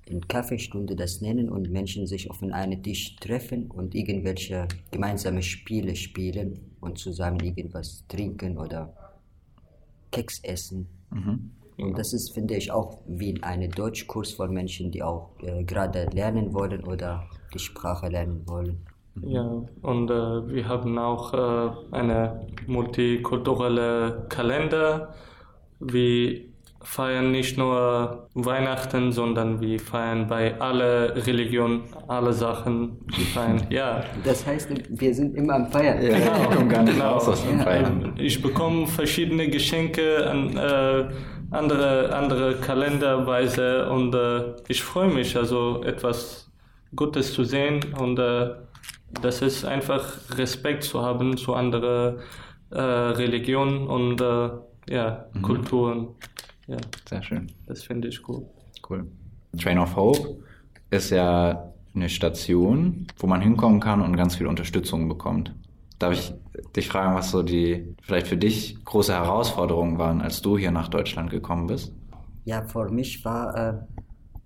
in 0.05 0.27
Kaffeestunde 0.27 0.96
das 0.96 1.22
nennen 1.22 1.50
und 1.50 1.70
Menschen 1.70 2.08
sich 2.08 2.29
auf 2.29 2.41
einen 2.41 2.84
Tisch 2.84 3.15
treffen 3.17 3.70
und 3.70 3.96
irgendwelche 3.96 4.67
gemeinsame 4.91 5.41
Spiele 5.41 5.96
spielen 5.96 6.60
und 6.81 6.98
zusammen 6.98 7.39
irgendwas 7.39 8.03
trinken 8.08 8.58
oder 8.58 8.93
Keks 10.12 10.39
essen. 10.43 10.88
Mhm. 11.12 11.51
Und 11.77 11.98
das 11.98 12.13
ist, 12.13 12.34
finde 12.34 12.55
ich, 12.55 12.72
auch 12.72 13.00
wie 13.08 13.41
ein 13.41 13.70
Deutschkurs 13.72 14.34
für 14.34 14.48
Menschen, 14.48 14.91
die 14.91 15.01
auch 15.01 15.31
äh, 15.41 15.63
gerade 15.63 16.10
lernen 16.13 16.53
wollen 16.53 16.84
oder 16.84 17.27
die 17.53 17.60
Sprache 17.60 18.08
lernen 18.08 18.43
wollen. 18.46 18.86
Ja, 19.22 19.63
und 19.81 20.10
äh, 20.10 20.48
wir 20.48 20.67
haben 20.67 20.98
auch 20.98 21.34
äh, 21.34 21.96
eine 21.96 22.48
multikulturelle 22.67 24.25
Kalender. 24.29 25.13
Wir 25.79 26.50
feiern 26.83 27.31
nicht 27.31 27.57
nur 27.57 28.27
Weihnachten, 28.33 29.11
sondern 29.11 29.61
wir 29.61 29.79
feiern 29.79 30.27
bei 30.27 30.59
alle 30.59 31.13
Religionen, 31.27 31.83
alle 32.07 32.33
Sachen. 32.33 33.00
Wir 33.15 33.25
feiern, 33.25 33.61
ja. 33.69 34.03
Das 34.23 34.45
heißt, 34.45 34.69
wir 34.89 35.13
sind 35.13 35.35
immer 35.35 35.55
am 35.55 35.71
Feiern. 35.71 36.01
Ja, 36.01 36.17
ich 36.17 36.50
komme 36.55 36.67
gar 36.67 36.83
nicht 36.83 36.93
Genau. 36.93 37.13
raus 37.13 37.27
aus 37.27 37.43
dem. 37.43 37.59
Feiern. 37.59 38.13
Ich 38.17 38.41
bekomme 38.41 38.88
verschiedene 38.88 39.47
Geschenke 39.50 40.29
an 40.29 40.57
äh, 40.57 41.09
andere, 41.51 42.15
andere 42.15 42.55
Kalenderweise 42.55 43.89
und 43.89 44.15
äh, 44.15 44.53
ich 44.67 44.81
freue 44.83 45.09
mich, 45.09 45.35
also 45.38 45.83
etwas 45.83 46.50
Gutes 46.95 47.33
zu 47.33 47.43
sehen 47.43 47.79
und 48.00 48.19
äh, 48.19 48.51
das 49.21 49.41
ist 49.41 49.65
einfach 49.65 50.03
Respekt 50.38 50.83
zu 50.83 51.01
haben 51.01 51.35
zu 51.38 51.53
anderen 51.53 52.19
äh, 52.71 52.79
Religionen 52.81 53.88
und 53.88 54.21
äh, 54.21 54.50
ja, 54.89 55.25
Kulturen. 55.41 56.15
Ja, 56.71 56.77
Sehr 57.09 57.21
schön. 57.21 57.47
das 57.65 57.83
finde 57.83 58.07
ich 58.07 58.23
gut. 58.23 58.45
Cool. 58.89 59.05
Train 59.57 59.77
of 59.77 59.95
Hope 59.97 60.37
ist 60.89 61.09
ja 61.09 61.73
eine 61.93 62.07
Station, 62.07 63.07
wo 63.17 63.27
man 63.27 63.41
hinkommen 63.41 63.81
kann 63.81 64.01
und 64.01 64.15
ganz 64.15 64.37
viel 64.37 64.47
Unterstützung 64.47 65.09
bekommt. 65.09 65.53
Darf 65.99 66.13
ich 66.13 66.33
dich 66.75 66.87
fragen, 66.87 67.13
was 67.13 67.31
so 67.31 67.43
die 67.43 67.93
vielleicht 68.01 68.27
für 68.27 68.37
dich 68.37 68.83
große 68.85 69.13
Herausforderungen 69.13 69.97
waren, 69.97 70.21
als 70.21 70.41
du 70.41 70.57
hier 70.57 70.71
nach 70.71 70.87
Deutschland 70.87 71.29
gekommen 71.29 71.67
bist? 71.67 71.91
Ja, 72.45 72.63
für 72.63 72.89
mich 72.89 73.23
war 73.25 73.55
äh, 73.55 73.73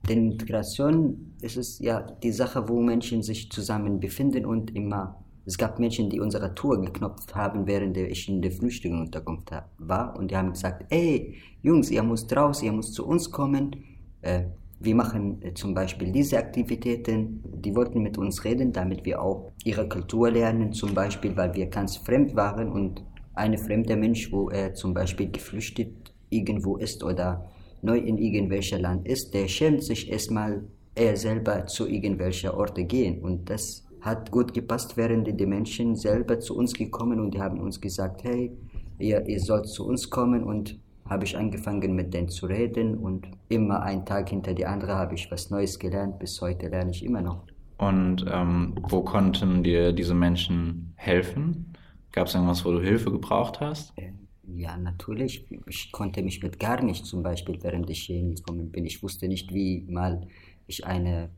die 0.10 0.13
Integration, 0.13 1.36
ist 1.41 1.58
es 1.58 1.77
ja 1.79 2.01
die 2.01 2.32
Sache, 2.32 2.67
wo 2.67 2.82
Menschen 2.82 3.22
sich 3.22 3.51
zusammen 3.51 4.00
befinden 4.00 4.46
und 4.46 4.75
immer. 4.75 5.24
Es 5.46 5.58
gab 5.58 5.80
Menschen, 5.80 6.10
die 6.10 6.20
unsere 6.20 6.56
Tour 6.56 6.82
geknopft 6.82 7.36
haben, 7.36 7.68
während 7.68 7.96
ich 7.98 8.28
in 8.28 8.42
der 8.42 8.52
Flüchtlingsunterkunft 8.52 9.52
war. 9.78 10.18
Und 10.18 10.32
die 10.32 10.38
haben 10.38 10.54
gesagt, 10.54 10.86
ey, 10.90 11.36
Jungs, 11.62 11.92
ihr 11.92 12.02
müsst 12.02 12.36
raus, 12.36 12.64
ihr 12.64 12.72
müsst 12.72 12.96
zu 12.96 13.06
uns 13.06 13.30
kommen. 13.30 13.75
Äh, 14.22 14.46
wir 14.80 14.96
machen 14.96 15.42
äh, 15.42 15.54
zum 15.54 15.74
Beispiel 15.74 16.12
diese 16.12 16.38
Aktivitäten. 16.38 17.44
Die 17.44 17.75
wollten 17.75 18.02
mit 18.02 18.18
uns 18.18 18.44
reden, 18.44 18.72
damit 18.72 19.06
wir 19.06 19.22
auch 19.22 19.52
ihre 19.64 19.88
Kultur 19.88 20.32
lernen, 20.32 20.74
zum 20.74 20.94
Beispiel, 20.94 21.38
weil 21.38 21.54
wir 21.54 21.68
ganz 21.68 21.98
fremd 21.98 22.36
waren 22.36 22.72
und 22.72 23.04
ein 23.36 23.58
fremder 23.58 23.96
Mensch, 23.96 24.32
wo 24.32 24.50
er 24.50 24.74
zum 24.74 24.94
Beispiel 24.94 25.30
geflüchtet 25.30 26.14
irgendwo 26.30 26.78
ist 26.78 27.04
oder 27.04 27.50
neu 27.82 27.98
in 27.98 28.18
irgendwelcher 28.18 28.80
Land 28.80 29.08
ist, 29.08 29.34
der 29.34 29.48
schämt 29.48 29.84
sich 29.84 30.12
erstmal, 30.12 30.64
er 30.96 31.18
selber 31.18 31.68
zu 31.68 31.88
irgendwelcher 31.88 32.58
Orte 32.58 32.86
gehen. 32.86 33.22
Und 33.22 33.50
das 33.50 33.85
hat 34.06 34.32
gut 34.32 34.54
gepasst, 34.54 34.98
während 34.98 35.28
die 35.40 35.46
Menschen 35.46 35.96
selber 35.96 36.40
zu 36.40 36.56
uns 36.56 36.74
gekommen 36.74 37.20
und 37.20 37.34
die 37.34 37.42
haben 37.42 37.60
uns 37.60 37.82
gesagt, 37.82 38.24
hey, 38.24 38.52
ihr, 39.00 39.26
ihr 39.28 39.40
sollt 39.40 39.68
zu 39.68 39.86
uns 39.88 40.10
kommen 40.10 40.44
und 40.44 40.80
habe 41.10 41.26
ich 41.26 41.38
angefangen 41.38 41.96
mit 41.96 42.14
denen 42.14 42.30
zu 42.30 42.46
reden 42.48 42.98
und 42.98 43.28
immer 43.50 43.82
ein 43.84 44.06
Tag 44.06 44.30
hinter 44.30 44.54
die 44.54 44.66
andere 44.66 44.96
habe 44.96 45.16
ich 45.16 45.30
was 45.32 45.50
Neues 45.50 45.78
gelernt. 45.78 46.20
Bis 46.20 46.42
heute 46.42 46.68
lerne 46.70 46.92
ich 46.92 47.04
immer 47.04 47.22
noch. 47.22 47.44
Und 47.78 48.26
ähm, 48.30 48.76
wo 48.90 49.04
konnten 49.04 49.64
dir 49.64 49.92
diese 49.92 50.14
Menschen 50.16 50.94
helfen? 50.96 51.74
Gab 52.12 52.28
es 52.28 52.36
irgendwas, 52.36 52.64
wo 52.64 52.72
du 52.72 52.80
Hilfe 52.82 53.12
gebraucht 53.12 53.60
hast? 53.60 53.94
Äh, 53.98 54.14
Ja, 54.48 54.78
natürlich. 54.78 55.46
Ich 55.68 55.92
konnte 55.92 56.22
mich 56.24 56.42
mit 56.42 56.60
gar 56.60 56.82
nicht, 56.84 57.06
zum 57.06 57.24
Beispiel, 57.24 57.58
während 57.62 57.90
ich 57.90 58.04
hier 58.04 58.18
hingekommen 58.18 58.72
bin. 58.72 58.86
Ich 58.86 59.02
wusste 59.04 59.28
nicht, 59.28 59.54
wie 59.54 59.86
mal 59.90 60.28
ich 60.68 60.86
eine 60.86 61.30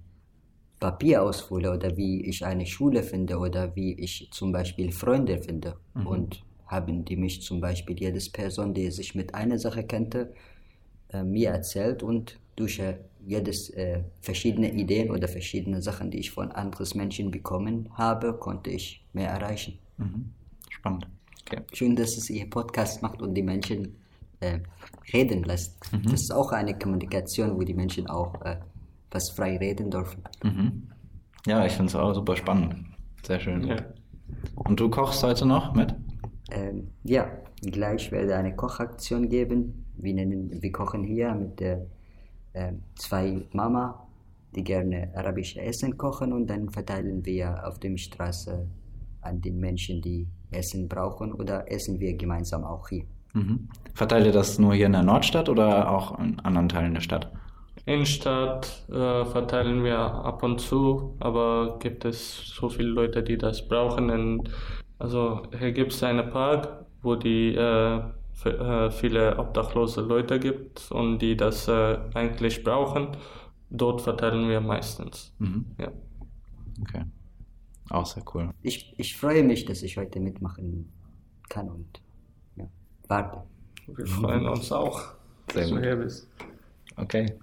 Papier 0.79 1.23
ausfülle 1.23 1.73
oder 1.73 1.97
wie 1.97 2.25
ich 2.25 2.45
eine 2.45 2.65
Schule 2.65 3.03
finde 3.03 3.37
oder 3.37 3.75
wie 3.75 3.93
ich 3.93 4.29
zum 4.31 4.51
Beispiel 4.51 4.91
Freunde 4.91 5.39
finde. 5.39 5.75
Und 6.05 6.43
haben 6.67 7.05
die 7.05 7.15
mich 7.15 7.41
zum 7.41 7.61
Beispiel, 7.61 7.99
jedes 7.99 8.29
Person, 8.29 8.73
die 8.73 8.91
sich 8.91 9.15
mit 9.15 9.33
einer 9.33 9.57
Sache 9.57 9.83
kannte, 9.83 10.33
äh, 11.09 11.23
mir 11.23 11.49
erzählt 11.49 12.03
und 12.03 12.39
durch 12.55 12.79
äh, 12.79 12.97
jedes 13.25 13.69
äh, 13.69 14.03
verschiedene 14.21 14.73
Ideen 14.73 15.11
oder 15.11 15.27
verschiedene 15.27 15.81
Sachen, 15.81 16.11
die 16.11 16.19
ich 16.19 16.31
von 16.31 16.51
anderen 16.51 16.87
Menschen 16.97 17.31
bekommen 17.31 17.89
habe, 17.93 18.33
konnte 18.33 18.69
ich 18.69 19.03
mehr 19.13 19.29
erreichen. 19.29 19.79
Mhm. 19.97 20.31
Spannend. 20.69 21.07
Okay. 21.45 21.61
Schön, 21.73 21.95
dass 21.95 22.17
es 22.17 22.29
ihr 22.29 22.49
Podcast 22.49 23.01
macht 23.01 23.21
und 23.21 23.33
die 23.33 23.43
Menschen 23.43 23.95
äh, 24.41 24.59
reden 25.13 25.43
lässt. 25.43 25.79
Das 26.03 26.13
ist 26.13 26.33
auch 26.33 26.51
eine 26.51 26.77
Kommunikation, 26.77 27.55
wo 27.55 27.61
die 27.61 27.73
Menschen 27.73 28.07
auch 28.07 28.41
äh, 28.41 28.57
was 29.11 29.29
frei 29.29 29.57
reden 29.57 29.89
dürfen. 29.89 30.23
Mhm. 30.43 30.89
Ja, 31.45 31.65
ich 31.65 31.73
finde 31.73 31.89
es 31.89 31.95
auch 31.95 32.13
super 32.13 32.35
spannend. 32.35 32.75
Sehr 33.23 33.39
schön. 33.39 33.65
Ja. 33.65 33.77
Und 34.55 34.79
du 34.79 34.89
kochst 34.89 35.23
heute 35.23 35.45
noch 35.45 35.73
mit? 35.73 35.95
Ähm, 36.51 36.89
ja, 37.03 37.27
gleich 37.61 38.11
werde 38.11 38.35
eine 38.35 38.55
Kochaktion 38.55 39.29
geben. 39.29 39.85
Wir, 39.95 40.13
nennen, 40.13 40.61
wir 40.61 40.71
kochen 40.71 41.03
hier 41.03 41.33
mit 41.33 41.61
äh, 41.61 41.79
äh, 42.53 42.73
zwei 42.95 43.47
Mama, 43.53 44.07
die 44.55 44.63
gerne 44.63 45.11
arabische 45.15 45.61
Essen 45.61 45.97
kochen 45.97 46.33
und 46.33 46.47
dann 46.47 46.69
verteilen 46.69 47.25
wir 47.25 47.67
auf 47.67 47.79
der 47.79 47.97
Straße 47.97 48.67
an 49.21 49.41
den 49.41 49.59
Menschen, 49.59 50.01
die 50.01 50.27
Essen 50.51 50.87
brauchen 50.87 51.33
oder 51.33 51.69
essen 51.71 51.99
wir 51.99 52.15
gemeinsam 52.15 52.63
auch 52.63 52.87
hier. 52.89 53.03
Mhm. 53.33 53.67
Verteilt 53.93 54.25
ihr 54.25 54.31
das 54.31 54.57
nur 54.57 54.73
hier 54.73 54.85
in 54.85 54.93
der 54.93 55.03
Nordstadt 55.03 55.49
oder 55.49 55.91
auch 55.91 56.17
in 56.19 56.39
anderen 56.39 56.69
Teilen 56.69 56.93
der 56.93 57.01
Stadt? 57.01 57.31
Innenstadt 57.87 58.83
äh, 58.89 59.23
verteilen 59.23 59.81
wir 59.81 59.97
ab 59.97 60.43
und 60.43 60.59
zu, 60.59 61.15
aber 61.19 61.79
gibt 61.79 62.03
es 62.03 62.45
so 62.53 62.67
viele 62.67 62.89
Leute, 62.89 63.23
die 63.23 63.37
das 63.37 63.65
brauchen. 63.65 64.09
Und 64.09 64.51
also 64.99 65.43
hier 65.57 65.71
gibt 65.71 65.93
es 65.93 66.03
einen 66.03 66.29
Park, 66.29 66.85
wo 67.01 67.15
die 67.15 67.55
äh, 67.55 68.01
äh, 68.43 68.91
viele 68.91 69.39
obdachlose 69.39 70.01
Leute 70.01 70.37
gibt 70.37 70.91
und 70.91 71.19
die 71.19 71.37
das 71.37 71.69
äh, 71.69 71.97
eigentlich 72.13 72.61
brauchen. 72.65 73.15
Dort 73.69 74.01
verteilen 74.01 74.49
wir 74.49 74.59
meistens. 74.59 75.33
Mhm. 75.39 75.65
Ja. 75.79 75.91
Okay. 76.81 77.05
Auch 77.89 78.05
sehr 78.05 78.23
cool. 78.33 78.51
Ich, 78.63 78.93
ich 78.97 79.15
freue 79.15 79.43
mich, 79.43 79.63
dass 79.63 79.81
ich 79.81 79.95
heute 79.95 80.19
mitmachen 80.19 80.91
kann 81.47 81.69
und 81.69 82.01
ja, 82.57 82.67
warte. 83.07 83.43
Wir 83.87 84.05
freuen 84.05 84.45
uns 84.45 84.73
auch, 84.73 84.99
Sehr 85.53 85.61
dass 85.61 85.69
du 85.69 85.79
hier 85.79 85.95
bist. 85.95 86.27
Okay. 86.97 87.37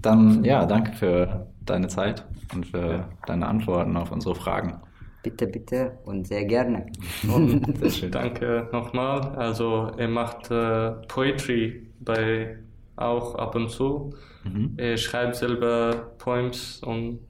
Dann 0.00 0.44
ja, 0.44 0.66
danke 0.66 0.92
für 0.92 1.46
deine 1.64 1.88
Zeit 1.88 2.24
und 2.54 2.66
für 2.66 3.08
deine 3.26 3.46
Antworten 3.46 3.96
auf 3.96 4.10
unsere 4.12 4.34
Fragen. 4.34 4.80
Bitte, 5.22 5.46
bitte 5.46 5.98
und 6.04 6.26
sehr 6.26 6.44
gerne. 6.44 6.86
Und 7.32 7.78
Sehr 7.78 7.90
schön. 7.90 8.10
danke 8.10 8.68
nochmal. 8.72 9.20
Also 9.36 9.92
er 9.96 10.08
macht 10.08 10.50
äh, 10.50 10.90
Poetry 11.06 11.88
bei 12.00 12.58
auch 12.96 13.36
ab 13.36 13.54
und 13.54 13.70
zu. 13.70 14.14
Mhm. 14.44 14.74
Er 14.76 14.96
schreibt 14.96 15.36
selber 15.36 16.12
Poems 16.18 16.82
und 16.82 17.20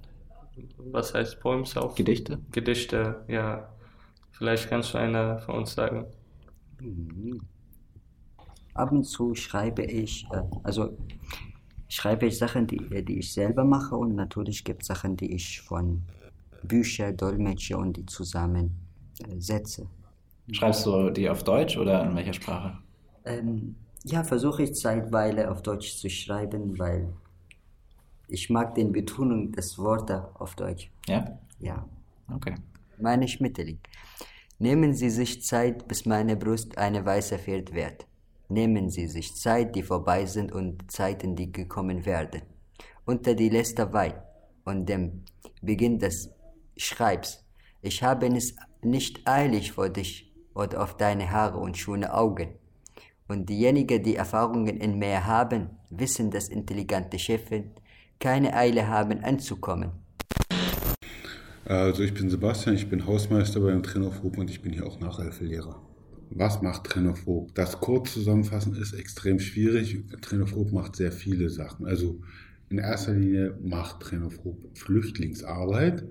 was 0.79 1.15
heißt 1.15 1.41
Poems 1.41 1.77
auch? 1.77 1.95
Gedichte? 1.95 2.39
Gedichte, 2.51 3.25
ja. 3.29 3.69
Vielleicht 4.31 4.69
kannst 4.69 4.95
du 4.95 4.99
eine 4.99 5.39
von 5.41 5.57
uns 5.57 5.75
sagen. 5.75 6.07
Mhm. 6.81 7.41
Ab 8.75 8.91
und 8.91 9.05
zu 9.05 9.35
schreibe 9.35 9.83
ich, 9.83 10.27
äh, 10.33 10.41
also 10.63 10.97
schreibe 11.93 12.27
ich 12.27 12.39
Sachen, 12.39 12.67
die, 12.67 13.05
die 13.05 13.19
ich 13.19 13.33
selber 13.33 13.65
mache 13.65 13.95
und 13.95 14.15
natürlich 14.15 14.65
gibt 14.65 14.83
es 14.83 14.89
Sachen, 14.89 15.17
die 15.17 15.35
ich 15.35 15.61
von 15.61 16.03
Büchern 16.63 17.17
dolmetsche 17.17 17.77
und 17.77 17.97
die 17.97 18.07
zusammen 18.07 18.71
setze. 19.37 19.87
Schreibst 20.51 20.87
du 20.87 21.11
die 21.11 21.29
auf 21.29 21.45
Deutsch 21.45 21.77
oder 21.77 22.03
in 22.05 22.17
welcher 22.17 22.33
Sprache? 22.33 22.79
Ähm, 23.25 23.77
ja, 24.05 24.25
versuche 24.25 24.63
ich 24.63 24.75
zeitweise 24.75 25.51
auf 25.51 25.63
Deutsch 25.63 25.97
zu 25.97 26.09
schreiben, 26.09 26.79
weil 26.79 27.13
ich 28.27 28.49
mag 28.49 28.75
den 28.75 28.91
Betonung 28.91 29.53
des 29.53 29.79
Wortes 29.79 30.23
auf 30.35 30.55
Deutsch. 30.57 30.91
Ja? 31.07 31.39
Ja. 31.61 31.87
Okay. 32.35 32.55
Meine 32.99 33.29
Schmetterling. 33.29 33.79
Nehmen 34.59 34.95
Sie 34.95 35.11
sich 35.11 35.43
Zeit, 35.43 35.87
bis 35.89 36.07
meine 36.07 36.37
Brust 36.37 36.79
eine 36.79 37.05
weiße 37.05 37.39
Pferd 37.39 37.75
wird. 37.75 38.07
Nehmen 38.52 38.90
Sie 38.90 39.06
sich 39.06 39.35
Zeit, 39.35 39.75
die 39.75 39.82
vorbei 39.82 40.26
sind 40.26 40.52
und 40.52 40.90
Zeiten, 40.92 41.35
die 41.37 41.50
gekommen 41.50 42.04
werden. 42.04 42.42
Unter 43.06 43.35
die 43.35 43.49
Lästerei 43.49 44.23
und 44.64 44.87
dem 44.90 45.25
Beginn 45.62 45.99
des 45.99 46.28
Schreibs. 46.76 47.47
Ich 47.80 48.02
habe 48.02 48.26
es 48.26 48.54
nicht 48.82 49.26
eilig 49.26 49.73
vor 49.73 49.88
dich 49.88 50.35
oder 50.54 50.82
auf 50.82 50.99
deine 50.99 51.30
Haare 51.30 51.56
und 51.61 51.78
schöne 51.78 52.12
Augen. 52.12 52.50
Und 53.26 53.49
diejenigen, 53.49 54.02
die 54.02 54.16
Erfahrungen 54.16 54.76
in 54.76 54.99
Meer 54.99 55.26
haben, 55.26 55.71
wissen, 55.88 56.30
dass 56.30 56.50
intelligente 56.50 57.18
Schiffe 57.18 57.71
keine 58.18 58.54
Eile 58.54 58.87
haben 58.87 59.25
anzukommen. 59.25 59.92
Also 61.64 62.02
ich 62.02 62.12
bin 62.12 62.28
Sebastian, 62.28 62.76
ich 62.76 62.90
bin 62.90 63.06
Hausmeister 63.06 63.61
beim 63.61 63.82
Trainerhof 63.82 64.37
und 64.37 64.50
ich 64.50 64.61
bin 64.61 64.75
hier 64.75 64.87
auch 64.87 65.00
Nachhilfelehrer. 65.00 65.80
Was 66.35 66.62
macht 66.62 66.85
Trainerhof? 66.85 67.53
Das 67.55 67.81
kurz 67.81 68.12
zusammenfassen 68.12 68.75
ist 68.75 68.93
extrem 68.93 69.39
schwierig. 69.39 70.03
Trainerhof 70.21 70.73
macht 70.73 70.97
sehr 70.97 71.12
viele 71.12 71.51
Sachen. 71.51 71.87
Also 71.87 72.21
in 72.71 72.79
erster 72.79 73.15
Linie 73.15 73.59
macht 73.62 74.01
Trainerhof 74.01 74.57
Flüchtlingsarbeit, 74.75 76.05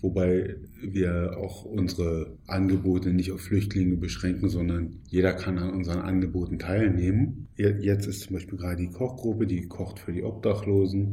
wobei 0.00 0.56
wir 0.82 1.36
auch 1.38 1.64
unsere 1.64 2.36
Angebote 2.46 3.10
nicht 3.10 3.32
auf 3.32 3.40
Flüchtlinge 3.40 3.96
beschränken, 3.96 4.48
sondern 4.48 5.00
jeder 5.08 5.32
kann 5.32 5.58
an 5.58 5.70
unseren 5.70 6.00
Angeboten 6.00 6.58
teilnehmen. 6.58 7.48
Jetzt 7.56 8.06
ist 8.06 8.20
zum 8.22 8.34
Beispiel 8.34 8.58
gerade 8.58 8.76
die 8.76 8.90
Kochgruppe, 8.90 9.46
die 9.46 9.66
kocht 9.66 9.98
für 9.98 10.12
die 10.12 10.24
Obdachlosen 10.24 11.12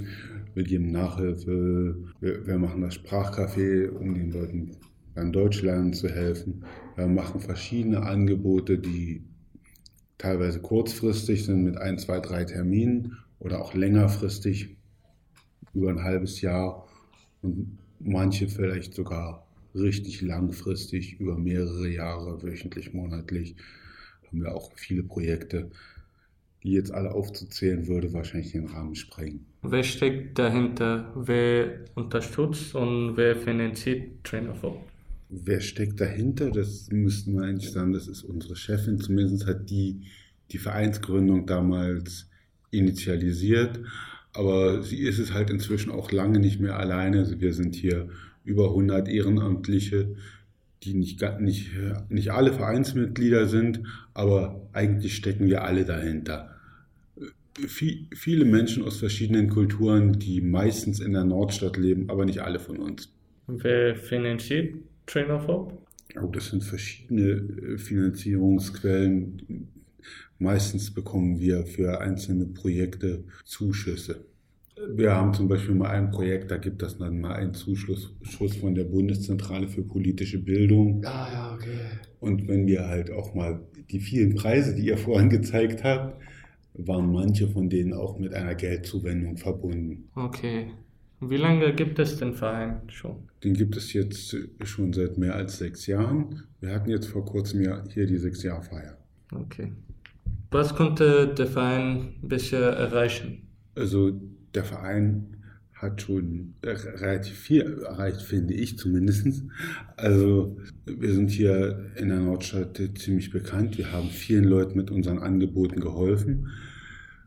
wir 0.54 0.64
geben 0.64 0.92
Nachhilfe, 0.92 1.96
wir, 2.20 2.48
wir 2.48 2.58
machen 2.58 2.82
das 2.82 2.96
Sprachcafé, 2.96 3.90
um 3.90 4.14
den 4.14 4.32
Leuten 4.32 4.72
beim 5.16 5.32
Deutschlernen 5.32 5.94
zu 5.94 6.10
helfen. 6.10 6.64
Wir 7.02 7.08
machen 7.08 7.42
verschiedene 7.42 8.04
Angebote, 8.04 8.78
die 8.78 9.24
teilweise 10.18 10.60
kurzfristig 10.60 11.46
sind 11.46 11.64
mit 11.64 11.78
ein, 11.78 11.98
zwei, 11.98 12.20
drei 12.20 12.44
Terminen 12.44 13.18
oder 13.40 13.62
auch 13.62 13.74
längerfristig 13.74 14.78
über 15.74 15.90
ein 15.90 16.04
halbes 16.04 16.42
Jahr 16.42 16.88
und 17.42 17.80
manche 18.00 18.48
vielleicht 18.48 18.94
sogar 18.94 19.48
richtig 19.74 20.22
langfristig 20.22 21.20
über 21.20 21.38
mehrere 21.38 21.90
Jahre, 21.90 22.44
wöchentlich, 22.44 22.94
monatlich 22.94 23.56
haben 24.28 24.42
wir 24.42 24.54
auch 24.54 24.72
viele 24.76 25.04
Projekte 25.04 25.72
die 26.64 26.74
jetzt 26.74 26.94
alle 26.94 27.12
aufzuzählen, 27.12 27.88
würde 27.88 28.14
wahrscheinlich 28.14 28.52
den 28.52 28.68
Rahmen 28.68 28.96
sprengen. 28.96 29.46
Wer 29.64 29.84
steckt 29.84 30.38
dahinter? 30.38 31.12
Wer 31.16 31.86
unterstützt 31.96 32.76
und 32.76 33.18
wer 33.18 33.36
finanziert 33.36 34.24
Trainerfolk? 34.24 34.91
Wer 35.34 35.62
steckt 35.62 36.02
dahinter? 36.02 36.52
Das 36.52 36.90
müssten 36.92 37.36
wir 37.36 37.44
eigentlich 37.44 37.72
sagen, 37.72 37.94
das 37.94 38.08
ist 38.08 38.24
unsere 38.24 38.56
Chefin. 38.56 39.00
Zumindest 39.00 39.48
hat 39.48 39.70
die 39.70 40.02
die 40.52 40.58
Vereinsgründung 40.58 41.46
damals 41.46 42.30
initialisiert. 42.70 43.80
Aber 44.34 44.82
sie 44.84 45.00
ist 45.00 45.20
es 45.20 45.34
halt 45.34 45.50
inzwischen 45.50 45.92
auch 45.92 46.12
lange 46.12 46.40
nicht 46.40 46.60
mehr 46.60 46.78
alleine. 46.78 47.20
Also 47.20 47.40
wir 47.42 47.54
sind 47.54 47.76
hier 47.76 48.10
über 48.44 48.70
100 48.70 49.08
Ehrenamtliche, 49.08 50.16
die 50.84 50.94
nicht, 50.94 51.22
nicht, 51.40 51.72
nicht 52.10 52.32
alle 52.32 52.54
Vereinsmitglieder 52.54 53.48
sind, 53.48 53.82
aber 54.14 54.68
eigentlich 54.74 55.16
stecken 55.16 55.48
wir 55.48 55.64
alle 55.64 55.86
dahinter. 55.86 56.56
Viel, 57.68 58.08
viele 58.16 58.46
Menschen 58.46 58.84
aus 58.84 58.98
verschiedenen 58.98 59.50
Kulturen, 59.50 60.14
die 60.14 60.42
meistens 60.42 61.00
in 61.00 61.12
der 61.12 61.26
Nordstadt 61.26 61.78
leben, 61.78 62.10
aber 62.10 62.26
nicht 62.26 62.40
alle 62.40 62.60
von 62.60 62.78
uns. 62.78 63.14
Wer 63.48 63.96
finanziert 63.96 64.76
Trainerfob? 65.12 65.78
Oh, 66.22 66.28
das 66.28 66.48
sind 66.48 66.64
verschiedene 66.64 67.32
äh, 67.32 67.78
Finanzierungsquellen. 67.78 69.70
Meistens 70.40 70.92
bekommen 70.92 71.40
wir 71.40 71.66
für 71.66 72.02
einzelne 72.02 72.46
Projekte 72.46 73.24
Zuschüsse. 73.46 74.26
Wir 74.96 75.12
haben 75.12 75.34
zum 75.34 75.48
Beispiel 75.48 75.76
mal 75.76 75.92
ein 75.92 76.10
Projekt, 76.10 76.50
da 76.50 76.58
gibt 76.58 76.82
es 76.82 76.98
dann 76.98 77.22
mal 77.22 77.34
einen 77.34 77.54
Zuschuss 77.54 78.16
von 78.60 78.74
der 78.74 78.86
Bundeszentrale 78.86 79.68
für 79.68 79.84
politische 79.84 80.40
Bildung. 80.40 81.04
Ah, 81.06 81.30
ja, 81.32 81.54
okay. 81.54 81.78
Und 82.20 82.48
wenn 82.48 82.66
wir 82.66 82.88
halt 82.88 83.12
auch 83.12 83.36
mal 83.36 83.62
die 83.92 84.00
vielen 84.00 84.34
Preise, 84.34 84.74
die 84.74 84.88
ihr 84.88 84.98
vorhin 84.98 85.30
gezeigt 85.30 85.84
habt, 85.84 86.20
waren 86.74 87.12
manche 87.12 87.48
von 87.48 87.70
denen 87.70 87.94
auch 87.94 88.18
mit 88.18 88.34
einer 88.34 88.56
Geldzuwendung 88.56 89.38
verbunden. 89.38 90.10
Okay. 90.16 90.72
Wie 91.24 91.38
lange 91.38 91.74
gibt 91.76 92.00
es 92.00 92.18
den 92.18 92.34
Verein 92.34 92.82
schon? 92.88 93.28
Den 93.44 93.54
gibt 93.54 93.78
es 93.78 93.94
jetzt 93.94 94.36
schon 94.64 94.92
seit 94.92 95.20
mehr 95.20 95.36
als 95.36 95.60
sechs 95.60 95.86
Jahren. 95.86 96.44
Wir 96.60 96.74
hatten 96.74 96.90
jetzt 96.90 97.08
vor 97.08 97.24
kurzem 97.26 97.62
ja 97.62 97.84
hier 97.90 98.08
die 98.08 98.18
sechs 98.18 98.42
Jahr 98.42 98.62
Feier. 98.64 98.98
Okay. 99.32 99.72
Was 100.50 100.76
konnte 100.76 101.34
der 101.34 101.46
Verein 101.46 102.16
bisher 102.24 102.72
erreichen? 102.72 103.48
Also 103.76 104.20
der 104.56 104.64
Verein 104.64 105.38
hat 105.74 106.02
schon 106.02 106.56
relativ 106.64 107.38
viel 107.38 107.84
erreicht, 107.84 108.22
finde 108.22 108.54
ich 108.56 108.78
zumindest. 108.78 109.44
Also 109.98 110.58
wir 110.86 111.14
sind 111.14 111.30
hier 111.30 111.92
in 111.98 112.10
der 112.10 112.20
Nordstadt 112.20 112.82
ziemlich 112.96 113.32
bekannt. 113.32 113.78
Wir 113.78 113.92
haben 113.92 114.10
vielen 114.10 114.44
Leuten 114.44 114.76
mit 114.76 114.92
unseren 114.92 115.20
Angeboten 115.20 115.80
geholfen. 115.80 116.50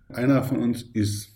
Einer 0.09 0.43
von 0.43 0.59
uns 0.59 0.83
ist 0.83 1.34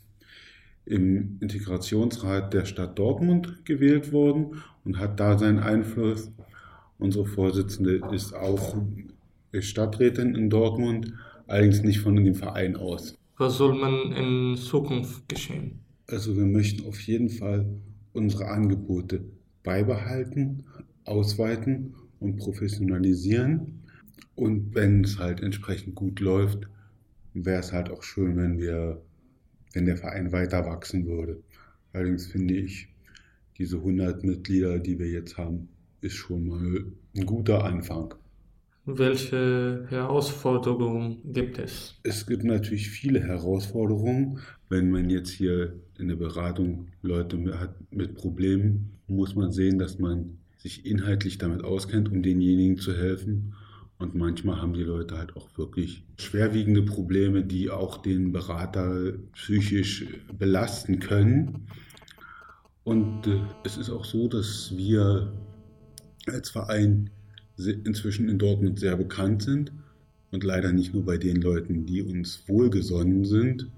im 0.89 1.39
Integrationsrat 1.41 2.55
der 2.55 2.65
Stadt 2.65 2.99
Dortmund 2.99 3.65
gewählt 3.65 4.13
worden 4.13 4.63
und 4.85 4.99
hat 4.99 5.21
da 5.21 5.39
seinen 5.39 5.59
Einfluss. 5.59 6.31
Unsere 6.99 7.27
Vorsitzende 7.27 8.01
ist 8.13 8.35
auch 8.35 8.77
Stadträtin 9.59 10.35
in 10.35 10.51
Dortmund, 10.51 11.13
allerdings 11.47 11.83
nicht 11.83 12.01
von 12.01 12.17
dem 12.17 12.35
Verein 12.35 12.77
aus. 12.77 13.17
Was 13.37 13.59
soll 13.59 13.75
man 13.75 14.13
in 14.13 14.57
Zukunft 14.57 15.29
geschehen? 15.29 15.81
Also 16.07 16.37
wir 16.37 16.47
möchten 16.47 16.87
auf 16.87 17.01
jeden 17.03 17.29
Fall 17.29 17.67
unsere 18.13 18.49
Angebote 18.49 19.25
beibehalten, 19.63 20.65
ausweiten 21.05 21.95
und 22.19 22.37
professionalisieren. 22.37 23.83
Und 24.35 24.75
wenn 24.75 25.05
es 25.05 25.19
halt 25.19 25.41
entsprechend 25.41 25.95
gut 25.95 26.21
läuft, 26.21 26.69
wäre 27.35 27.61
es 27.61 27.73
halt 27.73 27.91
auch 27.91 28.03
schön, 28.03 28.37
wenn 28.37 28.59
wir, 28.59 29.03
wenn 29.73 29.87
der 29.87 29.97
Verein 29.97 30.33
weiter 30.33 30.67
wachsen 30.67 31.07
würde. 31.07 31.43
Allerdings 31.93 32.27
finde 32.27 32.55
ich, 32.55 32.89
diese 33.59 33.77
100 33.77 34.25
Mitglieder, 34.25 34.79
die 34.79 34.99
wir 34.99 35.09
jetzt 35.09 35.37
haben, 35.37 35.69
ist 36.01 36.15
schon 36.15 36.47
mal 36.47 36.85
ein 37.17 37.27
guter 37.27 37.65
Anfang. 37.65 38.15
Welche 38.87 39.85
Herausforderungen 39.91 41.19
gibt 41.33 41.59
es? 41.59 41.99
Es 42.05 42.27
gibt 42.27 42.45
natürlich 42.45 42.89
viele 42.89 43.21
Herausforderungen. 43.21 44.39
Wenn 44.71 44.91
man 44.91 45.11
jetzt 45.11 45.31
hier 45.31 45.75
in 45.99 46.09
der 46.09 46.17
Beratung 46.17 46.89
Leute 47.03 47.61
hat 47.61 47.75
mit 47.91 48.15
Problemen, 48.15 48.93
muss 49.07 49.35
man 49.35 49.53
sehen, 49.53 49.79
dass 49.79 49.99
man 49.99 50.39
sich 50.57 50.87
inhaltlich 50.87 51.37
damit 51.39 51.65
auskennt, 51.65 52.11
um 52.11 52.23
denjenigen 52.23 52.79
zu 52.79 52.97
helfen. 52.97 53.55
Und 53.99 54.15
manchmal 54.15 54.63
haben 54.63 54.75
die 54.75 54.85
Leute 54.85 55.19
halt 55.19 55.37
auch 55.37 55.49
wirklich 55.59 56.05
schwerwiegende 56.19 56.83
Probleme, 56.83 57.43
die 57.43 57.69
auch 57.69 58.01
den 58.01 58.33
Berater 58.33 59.15
psychisch 59.35 60.07
belasten 60.39 61.01
können. 61.01 61.67
Und 62.85 63.27
äh, 63.27 63.41
es 63.65 63.77
ist 63.77 63.91
auch 63.91 64.05
so, 64.05 64.29
dass 64.29 64.73
wir 64.77 65.33
als 66.27 66.51
Verein 66.51 67.11
inzwischen 67.57 68.29
in 68.29 68.39
Dortmund 68.39 68.79
sehr 68.79 68.97
bekannt 68.97 69.43
sind 69.43 69.73
und 70.31 70.45
leider 70.45 70.73
nicht 70.73 70.95
nur 70.95 71.05
bei 71.05 71.19
den 71.19 71.41
Leuten, 71.43 71.87
die 71.87 72.03
uns 72.03 72.45
wohlgesonnen 72.47 73.25
sind. 73.25 73.69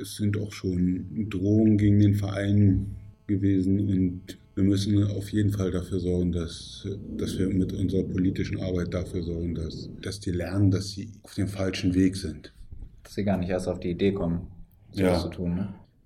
Es 0.00 0.16
sind 0.16 0.36
auch 0.36 0.52
schon 0.52 1.28
Drohungen 1.30 1.78
gegen 1.78 1.98
den 1.98 2.14
Verein 2.14 2.94
gewesen 3.26 3.80
und 3.80 4.38
wir 4.56 4.64
müssen 4.64 5.06
auf 5.10 5.30
jeden 5.32 5.50
Fall 5.50 5.70
dafür 5.70 6.00
sorgen, 6.00 6.32
dass, 6.32 6.88
dass 7.18 7.38
wir 7.38 7.46
mit 7.48 7.74
unserer 7.74 8.04
politischen 8.04 8.58
Arbeit 8.58 8.94
dafür 8.94 9.22
sorgen, 9.22 9.54
dass, 9.54 9.90
dass 10.00 10.18
die 10.18 10.30
lernen, 10.30 10.70
dass 10.70 10.90
sie 10.92 11.12
auf 11.22 11.34
dem 11.34 11.46
falschen 11.46 11.94
Weg 11.94 12.16
sind. 12.16 12.54
Dass 13.02 13.14
sie 13.14 13.24
gar 13.24 13.36
nicht 13.36 13.50
erst 13.50 13.68
auf 13.68 13.80
die 13.80 13.90
Idee 13.90 14.12
kommen, 14.12 14.46
sowas 14.92 15.12
ja. 15.12 15.20
zu 15.20 15.28
tun. 15.28 15.54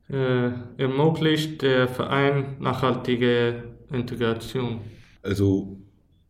Ne? 0.08 0.56
Äh, 0.78 0.82
ermöglicht 0.82 1.62
der 1.62 1.86
Verein 1.86 2.56
nachhaltige 2.58 3.62
Integration? 3.92 4.80
Also 5.22 5.78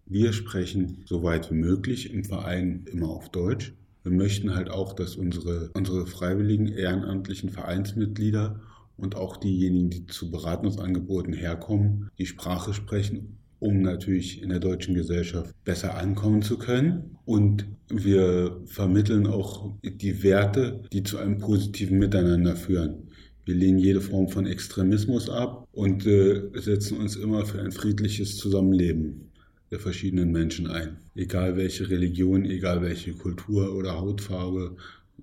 wir 0.04 0.35
sprechen 0.35 1.02
so 1.06 1.22
weit 1.22 1.50
wie 1.50 1.54
möglich 1.54 2.12
im 2.12 2.24
Verein 2.24 2.85
immer 2.92 3.09
auf 3.09 3.30
Deutsch. 3.30 3.72
Wir 4.02 4.12
möchten 4.12 4.54
halt 4.54 4.68
auch, 4.68 4.92
dass 4.92 5.16
unsere, 5.16 5.70
unsere 5.72 6.06
freiwilligen 6.06 6.68
ehrenamtlichen 6.68 7.48
Vereinsmitglieder 7.48 8.61
und 9.00 9.16
auch 9.16 9.36
diejenigen, 9.36 9.90
die 9.90 10.06
zu 10.06 10.30
Beratungsangeboten 10.30 11.32
herkommen, 11.32 12.10
die 12.18 12.26
Sprache 12.26 12.74
sprechen, 12.74 13.38
um 13.58 13.82
natürlich 13.82 14.42
in 14.42 14.50
der 14.50 14.60
deutschen 14.60 14.94
Gesellschaft 14.94 15.54
besser 15.64 15.96
ankommen 15.96 16.42
zu 16.42 16.58
können. 16.58 17.16
Und 17.24 17.66
wir 17.88 18.60
vermitteln 18.66 19.26
auch 19.26 19.72
die 19.82 20.22
Werte, 20.22 20.82
die 20.92 21.02
zu 21.02 21.18
einem 21.18 21.38
positiven 21.38 21.98
Miteinander 21.98 22.56
führen. 22.56 23.08
Wir 23.44 23.54
lehnen 23.54 23.78
jede 23.78 24.00
Form 24.00 24.28
von 24.28 24.46
Extremismus 24.46 25.28
ab 25.28 25.66
und 25.72 26.06
äh, 26.06 26.50
setzen 26.54 26.98
uns 26.98 27.16
immer 27.16 27.46
für 27.46 27.60
ein 27.60 27.72
friedliches 27.72 28.36
Zusammenleben 28.36 29.30
der 29.70 29.80
verschiedenen 29.80 30.32
Menschen 30.32 30.66
ein. 30.66 30.98
Egal 31.14 31.56
welche 31.56 31.88
Religion, 31.88 32.44
egal 32.44 32.82
welche 32.82 33.12
Kultur 33.12 33.74
oder 33.74 33.98
Hautfarbe 33.98 34.76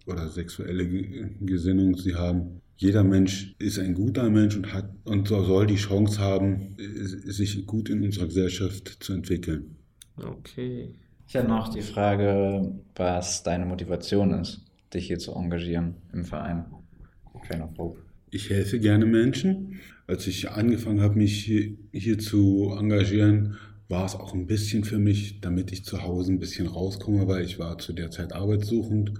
oder 0.06 0.30
sexuelle 0.30 0.88
Gesinnung 1.42 1.98
sie 1.98 2.16
haben. 2.16 2.62
Jeder 2.78 3.04
Mensch 3.04 3.56
ist 3.58 3.80
ein 3.80 3.96
guter 3.96 4.30
Mensch 4.30 4.56
und 4.56 4.72
hat 4.74 4.90
und 5.04 5.28
soll 5.28 5.66
die 5.66 5.76
Chance 5.76 6.20
haben, 6.20 6.78
sich 7.26 7.66
gut 7.66 7.90
in 7.90 8.04
unserer 8.04 8.28
Gesellschaft 8.28 8.98
zu 9.04 9.14
entwickeln. 9.14 9.76
Okay. 10.16 10.94
Ich 11.28 11.36
habe 11.36 11.48
noch 11.48 11.74
die 11.74 11.82
Frage, 11.82 12.72
was 12.96 13.44
deine 13.44 13.66
Motivation 13.66 14.32
ist, 14.32 14.62
dich 14.94 15.08
hier 15.08 15.20
zu 15.20 15.34
engagieren 15.34 15.96
im 16.14 16.24
Verein 16.24 16.66
Train 17.48 17.62
of 17.62 17.78
Hope. 17.78 18.00
Ich 18.30 18.50
helfe 18.50 18.80
gerne 18.80 19.06
Menschen. 19.06 19.80
Als 20.06 20.28
ich 20.28 20.50
angefangen 20.50 21.02
habe, 21.02 21.16
mich 21.16 21.44
hier, 21.44 21.76
hier 21.92 22.20
zu 22.20 22.76
engagieren, 22.78 23.58
war 23.90 24.06
es 24.06 24.16
auch 24.16 24.34
ein 24.34 24.48
bisschen 24.48 24.84
für 24.84 25.00
mich, 25.00 25.42
damit 25.42 25.72
ich 25.72 25.84
zu 25.84 26.04
Hause 26.04 26.34
ein 26.34 26.40
bisschen 26.40 26.68
rauskomme, 26.68 27.28
weil 27.28 27.44
ich 27.44 27.58
war 27.58 27.78
zu 27.78 27.94
der 27.94 28.12
Zeit 28.12 28.34
arbeitssuchend 28.34 29.14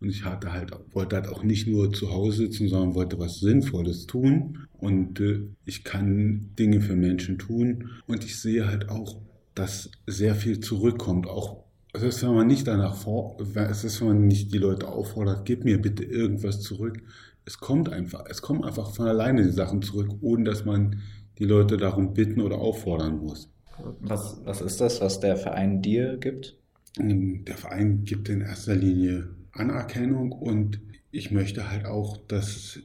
und 0.00 0.10
ich 0.10 0.24
hatte 0.24 0.52
halt, 0.52 0.72
wollte 0.92 1.16
halt 1.16 1.28
auch 1.28 1.42
nicht 1.42 1.66
nur 1.66 1.92
zu 1.92 2.12
Hause 2.12 2.38
sitzen, 2.38 2.68
sondern 2.68 2.94
wollte 2.94 3.18
was 3.18 3.40
Sinnvolles 3.40 4.06
tun. 4.06 4.66
Und 4.72 5.20
äh, 5.20 5.48
ich 5.64 5.84
kann 5.84 6.50
Dinge 6.58 6.80
für 6.80 6.96
Menschen 6.96 7.38
tun. 7.38 7.90
Und 8.06 8.24
ich 8.24 8.38
sehe 8.40 8.66
halt 8.66 8.90
auch, 8.90 9.20
dass 9.54 9.90
sehr 10.06 10.34
viel 10.34 10.60
zurückkommt. 10.60 11.26
Auch 11.26 11.64
es 11.94 12.02
ist, 12.02 12.22
wenn 12.22 12.34
man 12.34 12.46
nicht 12.46 12.66
danach 12.66 12.94
vor, 12.94 13.38
es 13.40 13.84
ist, 13.84 14.00
wenn 14.02 14.08
man 14.08 14.26
nicht 14.26 14.52
die 14.52 14.58
Leute 14.58 14.86
auffordert, 14.86 15.46
gib 15.46 15.64
mir 15.64 15.80
bitte 15.80 16.04
irgendwas 16.04 16.60
zurück. 16.60 17.00
Es 17.46 17.58
kommt 17.58 17.88
einfach, 17.88 18.24
es 18.28 18.42
kommen 18.42 18.64
einfach 18.64 18.90
von 18.90 19.06
alleine 19.06 19.44
die 19.44 19.52
Sachen 19.52 19.80
zurück, 19.80 20.10
ohne 20.20 20.44
dass 20.44 20.66
man 20.66 21.00
die 21.38 21.46
Leute 21.46 21.78
darum 21.78 22.12
bitten 22.12 22.42
oder 22.42 22.58
auffordern 22.58 23.18
muss. 23.18 23.48
Was, 24.00 24.40
was 24.44 24.60
ist 24.60 24.80
das, 24.80 25.00
was 25.00 25.20
der 25.20 25.36
Verein 25.36 25.80
dir 25.80 26.18
gibt? 26.18 26.58
Ähm, 26.98 27.44
der 27.46 27.56
Verein 27.56 28.04
gibt 28.04 28.28
in 28.28 28.42
erster 28.42 28.74
Linie 28.74 29.35
Anerkennung 29.58 30.32
und 30.32 30.80
ich 31.10 31.30
möchte 31.30 31.70
halt 31.70 31.86
auch, 31.86 32.16
dass 32.28 32.80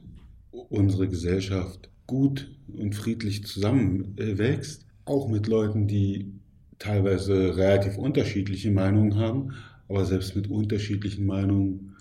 unsere 0.50 1.08
Gesellschaft 1.08 1.90
gut 2.06 2.54
und 2.68 2.94
friedlich 2.94 3.44
zusammenwächst, 3.44 4.86
auch 5.04 5.28
mit 5.28 5.46
Leuten, 5.46 5.86
die 5.86 6.32
teilweise 6.78 7.56
relativ 7.56 7.96
unterschiedliche 7.96 8.70
Meinungen 8.70 9.16
haben, 9.16 9.54
aber 9.88 10.04
selbst 10.04 10.34
mit 10.34 10.48
unterschiedlichen 10.48 11.26
Meinungen 11.26 11.96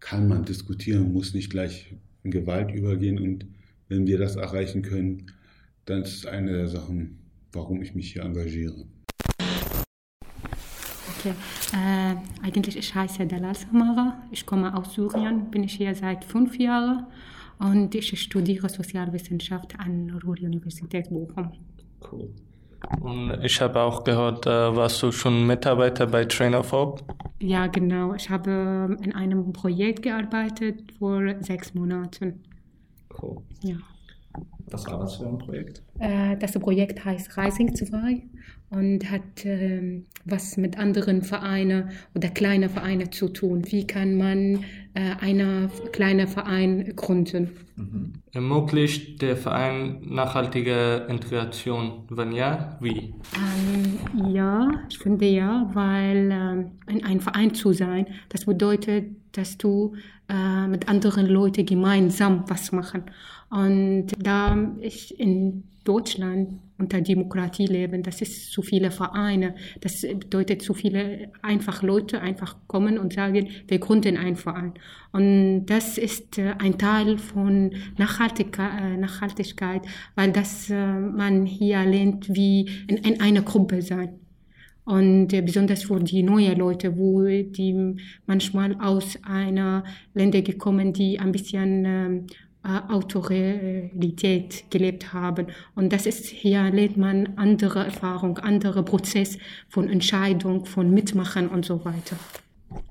kann 0.00 0.28
man 0.28 0.44
diskutieren, 0.44 1.12
muss 1.12 1.34
nicht 1.34 1.50
gleich 1.50 1.94
in 2.24 2.30
Gewalt 2.30 2.72
übergehen. 2.72 3.18
Und 3.18 3.46
wenn 3.88 4.06
wir 4.06 4.18
das 4.18 4.36
erreichen 4.36 4.82
können, 4.82 5.30
dann 5.84 6.02
ist 6.02 6.16
es 6.16 6.26
eine 6.26 6.52
der 6.52 6.68
Sachen, 6.68 7.18
warum 7.52 7.82
ich 7.82 7.94
mich 7.94 8.12
hier 8.12 8.22
engagiere. 8.22 8.86
Okay, 11.18 11.34
äh, 11.72 12.14
eigentlich 12.44 12.76
ich 12.76 12.94
heiße 12.94 13.26
Dalal 13.26 13.54
Samara, 13.54 14.18
ich 14.30 14.44
komme 14.44 14.76
aus 14.76 14.94
Syrien, 14.94 15.50
bin 15.50 15.64
ich 15.64 15.74
hier 15.74 15.94
seit 15.94 16.24
fünf 16.24 16.58
Jahren 16.58 17.06
und 17.58 17.94
ich 17.94 18.20
studiere 18.20 18.68
Sozialwissenschaft 18.68 19.78
an 19.78 20.08
der 20.08 20.22
Ruhr-Universität 20.22 21.08
Bochum. 21.10 21.52
Cool. 22.10 22.30
Und 23.00 23.38
ich 23.44 23.60
habe 23.60 23.80
auch 23.80 24.02
gehört, 24.04 24.46
äh, 24.46 24.76
warst 24.76 25.02
du 25.02 25.12
schon 25.12 25.46
Mitarbeiter 25.46 26.06
bei 26.06 26.24
Train 26.24 26.54
of 26.54 26.72
Hope? 26.72 27.04
Ja, 27.38 27.66
genau. 27.68 28.14
Ich 28.14 28.28
habe 28.28 28.96
in 29.02 29.14
einem 29.14 29.52
Projekt 29.52 30.02
gearbeitet 30.02 30.92
vor 30.98 31.22
sechs 31.40 31.74
Monaten. 31.74 32.42
Cool. 33.20 33.36
Ja. 33.62 33.76
Was 34.70 34.86
war 34.86 34.98
das 34.98 35.16
für 35.16 35.26
ein 35.26 35.38
Projekt? 35.38 35.82
Äh, 35.98 36.36
das 36.38 36.52
Projekt 36.52 37.04
heißt 37.04 37.36
Rising 37.36 37.74
2 37.74 38.22
und 38.70 39.10
hat 39.10 39.44
äh, 39.44 40.02
was 40.24 40.56
mit 40.56 40.78
anderen 40.78 41.22
Vereinen 41.22 41.90
oder 42.14 42.28
kleinen 42.28 42.70
Vereinen 42.70 43.12
zu 43.12 43.28
tun. 43.28 43.64
Wie 43.66 43.86
kann 43.86 44.16
man 44.16 44.64
äh, 44.94 45.14
einen 45.20 45.70
kleinen 45.92 46.26
Verein 46.26 46.94
gründen? 46.96 47.50
Mhm. 47.76 48.12
Ermöglicht 48.32 49.20
der 49.20 49.36
Verein 49.36 50.00
nachhaltige 50.08 51.06
Integration? 51.08 52.04
Wenn 52.08 52.32
ja, 52.32 52.78
wie? 52.80 53.14
Ähm, 53.36 54.32
ja, 54.32 54.70
ich 54.88 54.98
finde 54.98 55.26
ja, 55.26 55.70
weil 55.74 56.30
äh, 56.30 56.92
in 56.92 57.04
einem 57.04 57.20
Verein 57.20 57.52
zu 57.52 57.74
sein, 57.74 58.06
das 58.30 58.46
bedeutet, 58.46 59.16
dass 59.32 59.58
du 59.58 59.94
äh, 60.32 60.66
mit 60.66 60.88
anderen 60.88 61.26
Leuten 61.26 61.66
gemeinsam 61.66 62.44
was 62.48 62.72
machen. 62.72 63.02
Und 63.50 64.06
da 64.18 64.56
ich 64.80 65.20
in 65.20 65.64
Deutschland 65.84 66.60
unter 66.78 67.02
Demokratie 67.02 67.66
leben, 67.66 68.02
das 68.02 68.22
ist 68.22 68.50
zu 68.50 68.62
viele 68.62 68.90
Vereine, 68.90 69.54
das 69.80 70.00
bedeutet 70.02 70.62
zu 70.62 70.72
viele 70.72 71.30
einfach 71.42 71.82
Leute 71.82 72.22
einfach 72.22 72.56
kommen 72.66 72.98
und 72.98 73.12
sagen, 73.12 73.48
wir 73.68 73.78
gründen 73.78 74.16
einen 74.16 74.36
Verein. 74.36 74.72
Und 75.12 75.66
das 75.66 75.98
ist 75.98 76.38
äh, 76.38 76.54
ein 76.58 76.78
Teil 76.78 77.18
von 77.18 77.72
Nachhaltigkeit, 77.98 79.84
äh, 79.84 79.88
weil 80.14 80.32
das 80.32 80.70
man 80.70 81.44
hier 81.44 81.84
lernt, 81.84 82.34
wie 82.34 82.70
in 82.86 83.20
einer 83.20 83.42
Gruppe 83.42 83.82
sein. 83.82 84.21
Und 84.84 85.28
besonders 85.28 85.84
für 85.84 86.00
die 86.00 86.22
neuen 86.22 86.58
Leute, 86.58 86.96
wo 86.96 87.22
die 87.24 87.96
manchmal 88.26 88.74
aus 88.80 89.16
einer 89.22 89.84
Länder 90.12 90.42
gekommen, 90.42 90.92
die 90.92 91.20
ein 91.20 91.30
bisschen 91.30 91.84
ähm, 91.84 92.26
äh, 92.64 92.92
Autorität 92.92 94.64
gelebt 94.70 95.12
haben. 95.12 95.48
Und 95.74 95.92
das 95.92 96.06
ist 96.06 96.26
hier 96.26 96.70
lernt 96.70 96.96
man 96.96 97.30
andere 97.36 97.84
Erfahrung, 97.84 98.38
andere 98.38 98.84
Prozess 98.84 99.36
von 99.68 99.88
Entscheidung, 99.88 100.64
von 100.64 100.92
Mitmachen 100.92 101.48
und 101.48 101.64
so 101.64 101.84
weiter. 101.84 102.16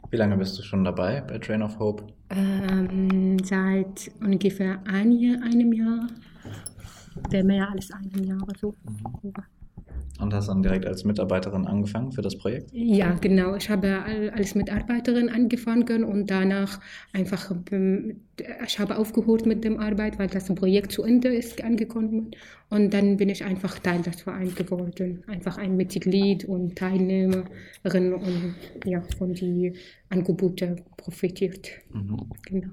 Wie 0.10 0.18
lange 0.18 0.36
bist 0.36 0.60
du 0.60 0.64
schon 0.64 0.84
dabei 0.84 1.22
bei 1.22 1.38
Train 1.40 1.62
of 1.62 1.80
Hope? 1.80 2.04
Ähm, 2.30 3.38
seit 3.44 4.12
ungefähr 4.20 4.82
ein 4.86 5.14
Jahr, 5.14 5.42
einem 5.42 5.72
Jahr, 5.72 6.08
mehr 7.32 7.70
als 7.72 7.92
einem 7.92 8.26
Jahr 8.26 8.46
so. 8.60 8.74
Mhm. 9.24 9.34
Und 10.22 10.34
hast 10.34 10.50
dann 10.50 10.62
direkt 10.62 10.86
als 10.86 11.04
Mitarbeiterin 11.04 11.66
angefangen 11.66 12.12
für 12.12 12.22
das 12.22 12.38
Projekt? 12.38 12.70
Ja, 12.74 13.16
genau. 13.16 13.56
Ich 13.56 13.70
habe 13.70 14.04
als 14.36 14.54
Mitarbeiterin 14.54 15.30
angefangen 15.30 16.04
und 16.04 16.30
danach 16.30 16.80
einfach, 17.12 17.52
ähm, 17.72 18.22
ich 18.66 18.80
habe 18.80 18.98
aufgehört 18.98 19.46
mit 19.46 19.64
der 19.64 19.80
Arbeit, 19.80 20.20
weil 20.20 20.28
das 20.28 20.54
Projekt 20.54 20.92
zu 20.92 21.04
Ende 21.04 21.30
ist 21.30 21.64
angekommen. 21.64 22.32
Und 22.70 22.94
dann 22.94 23.18
bin 23.18 23.30
ich 23.30 23.44
einfach 23.44 23.80
Teil 23.80 24.02
des 24.02 24.22
Vereins 24.22 24.56
geworden. 24.56 25.24
Einfach 25.28 25.58
ein 25.58 25.76
Mitglied 25.76 26.46
und 26.46 26.78
Teilnehmerin 26.78 28.14
und 28.14 28.56
ja, 28.86 29.02
von 29.18 29.34
den 29.34 29.76
Angeboten 30.10 30.82
profitiert. 30.98 31.70
Mhm. 31.92 32.30
Genau. 32.46 32.70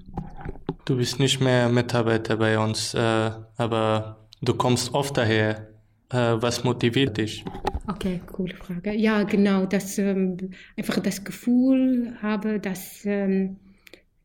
Du 0.85 0.97
bist 0.97 1.19
nicht 1.19 1.41
mehr 1.41 1.69
Mitarbeiter 1.69 2.37
bei 2.37 2.59
uns, 2.59 2.95
äh, 2.95 3.31
aber 3.57 4.29
du 4.41 4.55
kommst 4.55 4.95
oft 4.95 5.17
daher. 5.17 5.69
Äh, 6.11 6.41
was 6.41 6.65
motiviert 6.65 7.19
dich? 7.19 7.45
Okay, 7.87 8.21
coole 8.33 8.55
Frage. 8.55 8.95
Ja, 8.95 9.25
genau, 9.25 9.67
dass 9.67 9.99
ähm, 9.99 10.37
einfach 10.77 11.01
das 11.01 11.25
Gefühl 11.25 12.15
habe, 12.23 12.61
dass 12.61 13.05
ähm, 13.05 13.57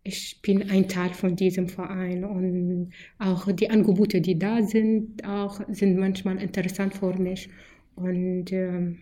ich 0.04 0.42
bin 0.42 0.70
ein 0.70 0.88
Teil 0.88 1.12
von 1.12 1.36
diesem 1.36 1.70
Verein 1.70 2.24
und 2.26 2.92
auch 3.20 3.52
die 3.52 3.70
Angebote, 3.70 4.22
die 4.22 4.38
da 4.38 4.62
sind, 4.62 5.26
auch 5.26 5.62
sind 5.70 5.98
manchmal 5.98 6.42
interessant 6.42 6.94
für 6.94 7.14
mich 7.18 7.50
und 7.96 8.52
ähm, 8.52 8.98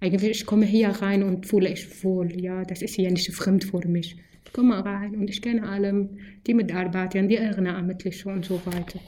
eigentlich 0.00 0.30
ich 0.30 0.46
komme 0.46 0.66
hier 0.66 0.88
rein 0.88 1.22
und 1.22 1.46
fühle 1.46 1.70
ich 1.70 2.02
wohl, 2.04 2.40
ja, 2.40 2.64
das 2.64 2.82
ist 2.82 2.94
hier 2.94 3.10
nicht 3.10 3.32
fremd 3.34 3.64
für 3.64 3.86
mich. 3.86 4.16
Ich 4.44 4.52
komme 4.52 4.82
rein 4.82 5.16
und 5.16 5.28
ich 5.28 5.42
kenne 5.42 5.68
alle, 5.68 6.08
die 6.46 6.54
mitarbeiten, 6.54 7.28
die 7.28 7.34
Ehrenamtlichen 7.34 8.32
und 8.32 8.44
so 8.44 8.60
weiter. 8.64 9.00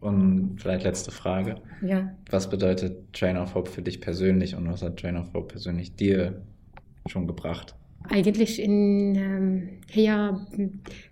Und 0.00 0.58
vielleicht 0.60 0.84
letzte 0.84 1.10
Frage. 1.10 1.56
Ja. 1.82 2.14
Was 2.30 2.48
bedeutet 2.48 3.12
Train 3.12 3.36
of 3.36 3.54
Hope 3.54 3.70
für 3.70 3.82
dich 3.82 4.00
persönlich 4.00 4.54
und 4.54 4.70
was 4.70 4.82
hat 4.82 4.98
Train 4.98 5.16
of 5.16 5.32
Hope 5.34 5.48
persönlich 5.48 5.96
dir 5.96 6.42
schon 7.06 7.26
gebracht? 7.26 7.74
eigentlich 8.10 8.62
in 8.62 9.14
ähm, 9.16 9.68
hier 9.88 10.46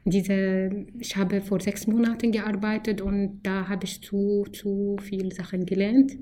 diese 0.05 0.87
ich 0.99 1.17
habe 1.17 1.41
vor 1.41 1.61
sechs 1.61 1.87
Monaten 1.87 2.33
gearbeitet 2.33 3.01
und 3.01 3.41
da 3.43 3.69
habe 3.69 3.85
ich 3.85 4.03
zu 4.03 4.45
zu 4.53 4.97
viel 5.03 5.33
Sachen 5.33 5.67
gelernt 5.67 6.13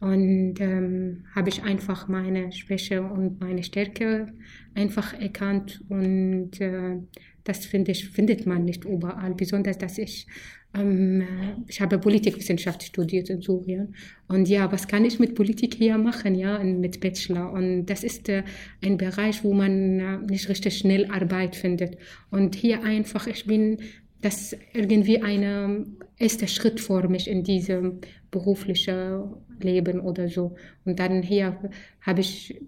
und 0.00 0.54
ähm, 0.60 1.24
habe 1.34 1.48
ich 1.50 1.62
einfach 1.62 2.08
meine 2.08 2.52
Schwäche 2.52 3.02
und 3.02 3.40
meine 3.40 3.62
Stärke 3.62 4.32
einfach 4.74 5.18
erkannt 5.18 5.82
und 5.88 6.60
äh, 6.60 6.98
das 7.44 7.66
finde 7.66 7.92
ich 7.92 8.08
findet 8.10 8.46
man 8.46 8.64
nicht 8.64 8.84
überall 8.84 9.34
besonders 9.34 9.78
dass 9.78 9.98
ich 9.98 10.26
ähm, 10.74 11.24
ich 11.66 11.80
habe 11.80 11.98
Politikwissenschaft 11.98 12.82
studiert 12.82 13.28
in 13.30 13.40
Syrien. 13.40 13.94
Und 14.28 14.48
ja 14.48 14.70
was 14.70 14.86
kann 14.86 15.04
ich 15.04 15.18
mit 15.18 15.34
Politik 15.34 15.74
hier 15.74 15.98
machen? 15.98 16.34
Ja 16.34 16.62
mit 16.62 17.00
Bachelor. 17.00 17.52
Und 17.52 17.86
das 17.86 18.04
ist 18.04 18.28
äh, 18.28 18.44
ein 18.84 18.96
Bereich 18.96 19.42
wo 19.44 19.52
man 19.52 20.00
äh, 20.00 20.18
nicht 20.18 20.48
richtig 20.48 20.78
schnell 20.78 21.10
Arbeit 21.10 21.56
findet. 21.56 21.96
Und 22.30 22.54
hier 22.54 22.82
einfach 22.84 23.26
ich 23.26 23.46
bin 23.46 23.78
das 24.22 24.54
irgendwie 24.74 25.22
ein 25.22 25.96
erster 26.18 26.46
Schritt 26.46 26.78
für 26.80 27.08
mich 27.08 27.26
in 27.28 27.42
diesem 27.42 28.00
beruflichen 28.30 29.34
Leben 29.60 30.00
oder 30.00 30.28
so. 30.28 30.56
Und 30.84 30.98
dann 30.98 31.22
hier 31.22 31.58
habe 32.02 32.20
ich 32.20 32.60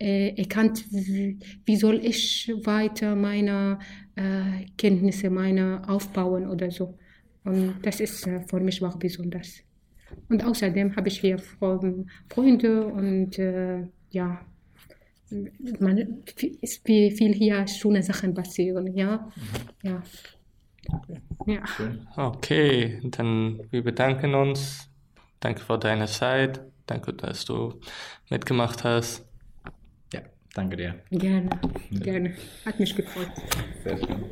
äh, 0.00 0.34
erkannt, 0.36 0.84
wie, 0.90 1.38
wie, 1.64 1.76
soll 1.76 2.04
ich 2.04 2.50
weiter 2.64 3.14
meine 3.14 3.78
äh, 4.16 4.66
Kenntnisse, 4.76 5.30
meine 5.30 5.82
aufbauen 5.88 6.48
oder 6.48 6.70
so. 6.70 6.98
Und 7.44 7.74
das 7.82 8.00
ist 8.00 8.26
äh, 8.26 8.40
für 8.48 8.60
mich 8.60 8.82
auch 8.82 8.96
besonders. 8.96 9.62
Und 10.28 10.44
außerdem 10.44 10.96
habe 10.96 11.08
ich 11.08 11.20
hier 11.20 11.38
Freunde 11.38 12.86
und 12.86 13.38
äh, 13.38 13.86
ja, 14.10 14.40
man, 15.78 16.24
ist 16.60 16.86
wie 16.88 17.10
viel 17.10 17.32
hier 17.32 17.66
schöne 17.68 18.02
Sachen 18.02 18.34
passieren, 18.34 18.96
ja. 18.96 19.30
Mhm. 19.36 19.88
ja. 19.88 20.02
Okay. 20.92 21.20
ja. 21.46 21.64
Okay, 22.16 23.00
dann 23.04 23.60
wir 23.70 23.84
bedanken 23.84 24.34
uns. 24.34 24.88
Danke 25.38 25.60
für 25.60 25.78
deine 25.78 26.06
Zeit. 26.06 26.60
Danke, 26.86 27.12
dass 27.12 27.44
du 27.44 27.80
mitgemacht 28.28 28.82
hast. 28.82 29.29
Ja, 30.50 30.62
danke 30.62 30.76
dir. 30.76 30.94
Gerne, 31.10 31.50
gerne. 31.90 32.36
Hat 32.64 32.78
mich 32.78 32.94
gefreut. 32.94 33.28
Sehr 33.84 33.98
schön. 33.98 34.24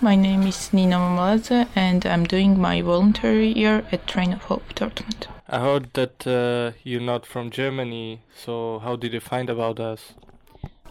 My 0.00 0.16
name 0.16 0.48
is 0.48 0.72
Nina 0.72 0.98
Mamalaze 0.98 1.66
and 1.74 2.04
I'm 2.04 2.24
doing 2.24 2.60
my 2.60 2.82
voluntary 2.82 3.52
year 3.52 3.84
at 3.90 4.06
Train 4.06 4.32
of 4.34 4.42
Hope 4.48 4.74
Dortmund. 4.74 5.28
I 5.48 5.60
heard 5.60 5.92
that 5.94 6.26
uh, 6.26 6.72
you're 6.82 7.00
not 7.00 7.26
from 7.26 7.50
Germany, 7.50 8.20
so 8.34 8.80
how 8.80 8.96
did 8.96 9.12
you 9.12 9.20
find 9.20 9.48
about 9.48 9.78
us? 9.80 10.14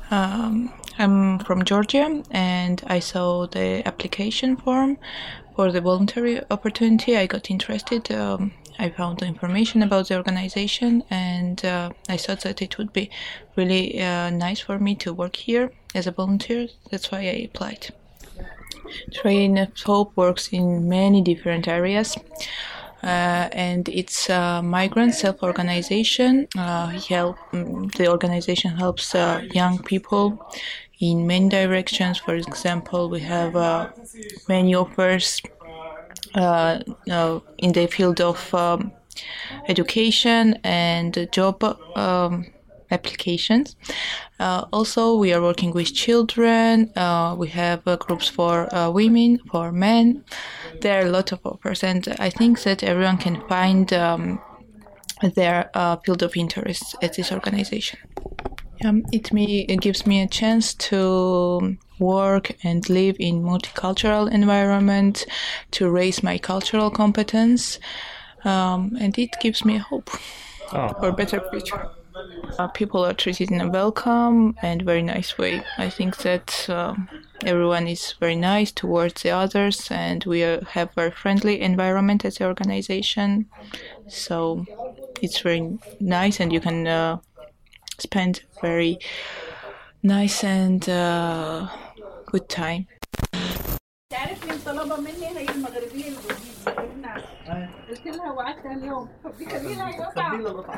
Um, 0.10 0.71
I'm 0.97 1.39
from 1.39 1.63
Georgia 1.65 2.23
and 2.32 2.82
I 2.88 2.99
saw 2.99 3.45
the 3.47 3.84
application 3.86 4.58
form 4.58 4.97
for 5.56 5.71
the 5.71 5.82
voluntary 5.82 6.41
opportunity. 6.49 7.17
I 7.17 7.27
got 7.27 7.51
interested. 7.51 8.12
Um, 8.12 8.51
I 8.79 8.89
found 8.89 9.21
information 9.21 9.83
about 9.83 10.07
the 10.07 10.17
organization 10.17 11.03
and 11.09 11.63
uh, 11.63 11.91
I 12.09 12.17
thought 12.17 12.41
that 12.41 12.62
it 12.62 12.77
would 12.77 12.91
be 12.93 13.09
really 13.55 14.01
uh, 14.01 14.29
nice 14.29 14.59
for 14.59 14.79
me 14.79 14.95
to 14.95 15.13
work 15.13 15.36
here 15.36 15.71
as 15.95 16.07
a 16.07 16.12
volunteer. 16.12 16.67
That's 16.89 17.12
why 17.12 17.19
I 17.19 17.47
applied. 17.49 17.93
Train 19.13 19.57
of 19.57 19.79
Hope 19.81 20.15
works 20.15 20.49
in 20.51 20.89
many 20.89 21.21
different 21.21 21.67
areas 21.67 22.17
uh, 23.03 23.49
and 23.51 23.89
it's 23.89 24.29
a 24.29 24.62
migrant 24.63 25.13
self-organization. 25.13 26.47
Uh, 26.57 26.88
help 27.09 27.38
the 27.51 28.07
organization 28.07 28.71
helps 28.77 29.13
uh, 29.13 29.41
young 29.51 29.77
people 29.83 30.49
in 30.99 31.27
many 31.27 31.49
directions. 31.49 32.17
For 32.17 32.36
example, 32.36 33.09
we 33.09 33.19
have 33.19 33.55
uh, 33.55 33.89
many 34.47 34.73
offers 34.73 35.41
in 36.36 37.73
the 37.73 37.88
field 37.88 38.21
of 38.21 38.53
um, 38.53 38.91
education 39.67 40.59
and 40.63 41.27
job 41.31 41.63
um, 41.95 42.45
applications. 42.91 43.75
Uh, 44.39 44.65
also, 44.71 45.15
we 45.15 45.33
are 45.33 45.41
working 45.41 45.71
with 45.71 45.93
children. 45.93 46.91
Uh, 46.95 47.36
we 47.38 47.47
have 47.49 47.81
uh, 47.88 47.95
groups 47.95 48.27
for 48.29 48.73
uh, 48.73 48.89
women, 48.89 49.39
for 49.51 49.71
men. 49.71 50.23
There 50.81 50.99
are 50.99 51.07
a 51.07 51.12
lot 51.12 51.31
of 51.31 51.39
offers, 51.45 51.83
and 51.83 52.07
I 52.19 52.29
think 52.29 52.63
that 52.63 52.83
everyone 52.83 53.17
can 53.17 53.41
find 53.47 53.91
um, 53.93 54.41
their 55.36 55.69
uh, 55.73 55.97
field 55.97 56.23
of 56.23 56.36
interest 56.36 56.95
at 57.01 57.15
this 57.15 57.31
organization. 57.31 57.99
Um, 58.86 59.05
it, 59.12 59.31
me, 59.31 59.62
it 59.62 59.79
gives 59.81 60.05
me 60.05 60.21
a 60.21 60.27
chance 60.27 60.73
to 60.89 61.77
work 62.04 62.46
and 62.63 62.89
live 62.89 63.16
in 63.20 63.44
multicultural 63.44 64.32
environment, 64.32 65.26
to 65.72 65.89
raise 65.89 66.24
my 66.24 66.38
cultural 66.38 66.89
competence, 66.92 67.80
um, 68.46 68.98
and 69.00 69.18
it 69.18 69.32
gives 69.42 69.63
me 69.66 69.78
hope 69.78 70.10
oh. 70.74 70.94
for 71.00 71.10
a 71.10 71.13
better 71.13 71.42
future. 71.52 71.89
Uh, 72.60 72.68
people 72.68 73.04
are 73.04 73.13
treated 73.13 73.50
in 73.52 73.62
a 73.62 73.70
welcome 73.70 74.56
and 74.62 74.84
very 74.84 75.02
nice 75.02 75.38
way. 75.38 75.63
I 75.78 75.89
think 75.89 76.18
that 76.18 76.70
um, 76.70 77.10
everyone 77.46 77.88
is 77.88 78.16
very 78.20 78.36
nice 78.36 78.72
towards 78.72 79.24
the 79.24 79.32
others, 79.32 79.89
and 79.89 80.24
we 80.26 80.44
uh, 80.44 80.62
have 80.76 80.94
very 80.94 81.12
friendly 81.12 81.62
environment 81.62 82.26
as 82.26 82.39
an 82.39 82.46
organization. 82.46 83.46
So 84.08 84.66
it's 85.22 85.39
very 85.42 85.80
nice, 86.00 86.39
and 86.39 86.54
you 86.54 86.60
can 86.60 86.86
uh, 86.86 87.18
spend 87.98 88.44
very 88.62 89.00
nice 90.04 90.44
and 90.44 90.88
uh, 90.89 91.68
good 92.34 92.50
time. 92.50 92.88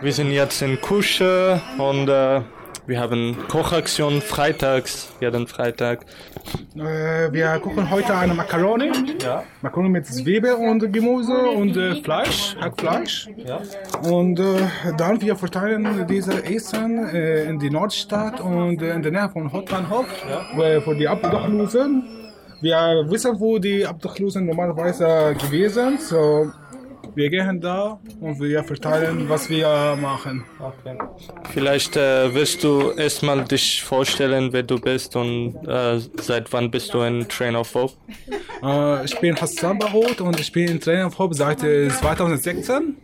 Wir 0.02 0.14
sind 0.14 0.32
jetzt 0.32 0.62
in 0.62 0.82
Kusche 0.82 1.62
und 1.78 2.10
äh, 2.10 2.42
wir 2.88 3.00
haben 3.00 3.36
Kochaktion 3.48 4.22
freitags, 4.22 5.10
jeden 5.20 5.48
Freitag. 5.48 6.06
Äh, 6.76 7.32
wir 7.32 7.60
kochen 7.60 7.90
heute 7.90 8.16
eine 8.16 8.34
Makaroni. 8.34 8.92
Ja. 9.22 9.44
Makaroni 9.62 9.90
mit 9.90 10.06
Zwiebel 10.06 10.54
und 10.54 10.92
Gemüse 10.94 11.36
und 11.36 11.76
äh, 11.76 12.02
Fleisch, 12.02 12.56
Hackfleisch. 12.60 13.30
Ja. 13.38 13.62
Und 14.10 14.40
äh, 14.40 14.68
dann 14.98 15.20
wir 15.22 15.36
verteilen 15.36 16.06
diese 16.08 16.44
Essen 16.46 17.08
äh, 17.08 17.46
in 17.46 17.60
die 17.60 17.70
Nordstadt 17.70 18.40
und 18.42 18.82
in 18.82 19.02
der 19.02 19.12
Nähe 19.12 19.30
von 19.30 19.52
Hotbahnhof 19.52 20.08
ja. 20.30 20.82
für 20.82 20.96
die 20.96 21.08
Obdachlosen. 21.08 22.04
Wir 22.62 23.06
wissen, 23.10 23.40
wo 23.40 23.60
die 23.60 23.86
Obdachlosen 23.86 24.46
normalerweise 24.46 25.36
gewesen 25.40 25.98
sind. 25.98 26.02
So 26.02 26.52
wir 27.16 27.30
gehen 27.30 27.62
da 27.62 28.00
und 28.20 28.40
wir 28.40 28.64
verteilen, 28.64 29.28
was 29.30 29.50
wir 29.50 29.98
machen. 30.00 30.44
Okay. 30.60 30.98
Vielleicht 31.54 31.96
äh, 31.96 32.34
wirst 32.34 32.64
du 32.64 32.92
erstmal 32.92 33.44
dich 33.46 33.84
vorstellen, 33.84 34.52
wer 34.52 34.64
du 34.64 34.80
bist 34.80 35.16
und 35.16 35.56
äh, 35.68 36.00
seit 36.22 36.52
wann 36.54 36.70
bist 36.72 36.94
du 36.94 37.02
in 37.02 37.28
Train 37.28 37.56
of 37.56 37.74
Hope? 37.74 37.94
Äh, 38.64 39.06
ich 39.06 39.20
bin 39.20 39.36
Hassan 39.40 39.80
Bahut 39.80 40.22
und 40.22 40.40
ich 40.40 40.52
bin 40.52 40.68
in 40.68 40.80
Train 40.80 41.06
of 41.06 41.18
Hope 41.18 41.34
seit 41.34 41.60
2016. 41.60 42.84
Mhm. 42.84 42.96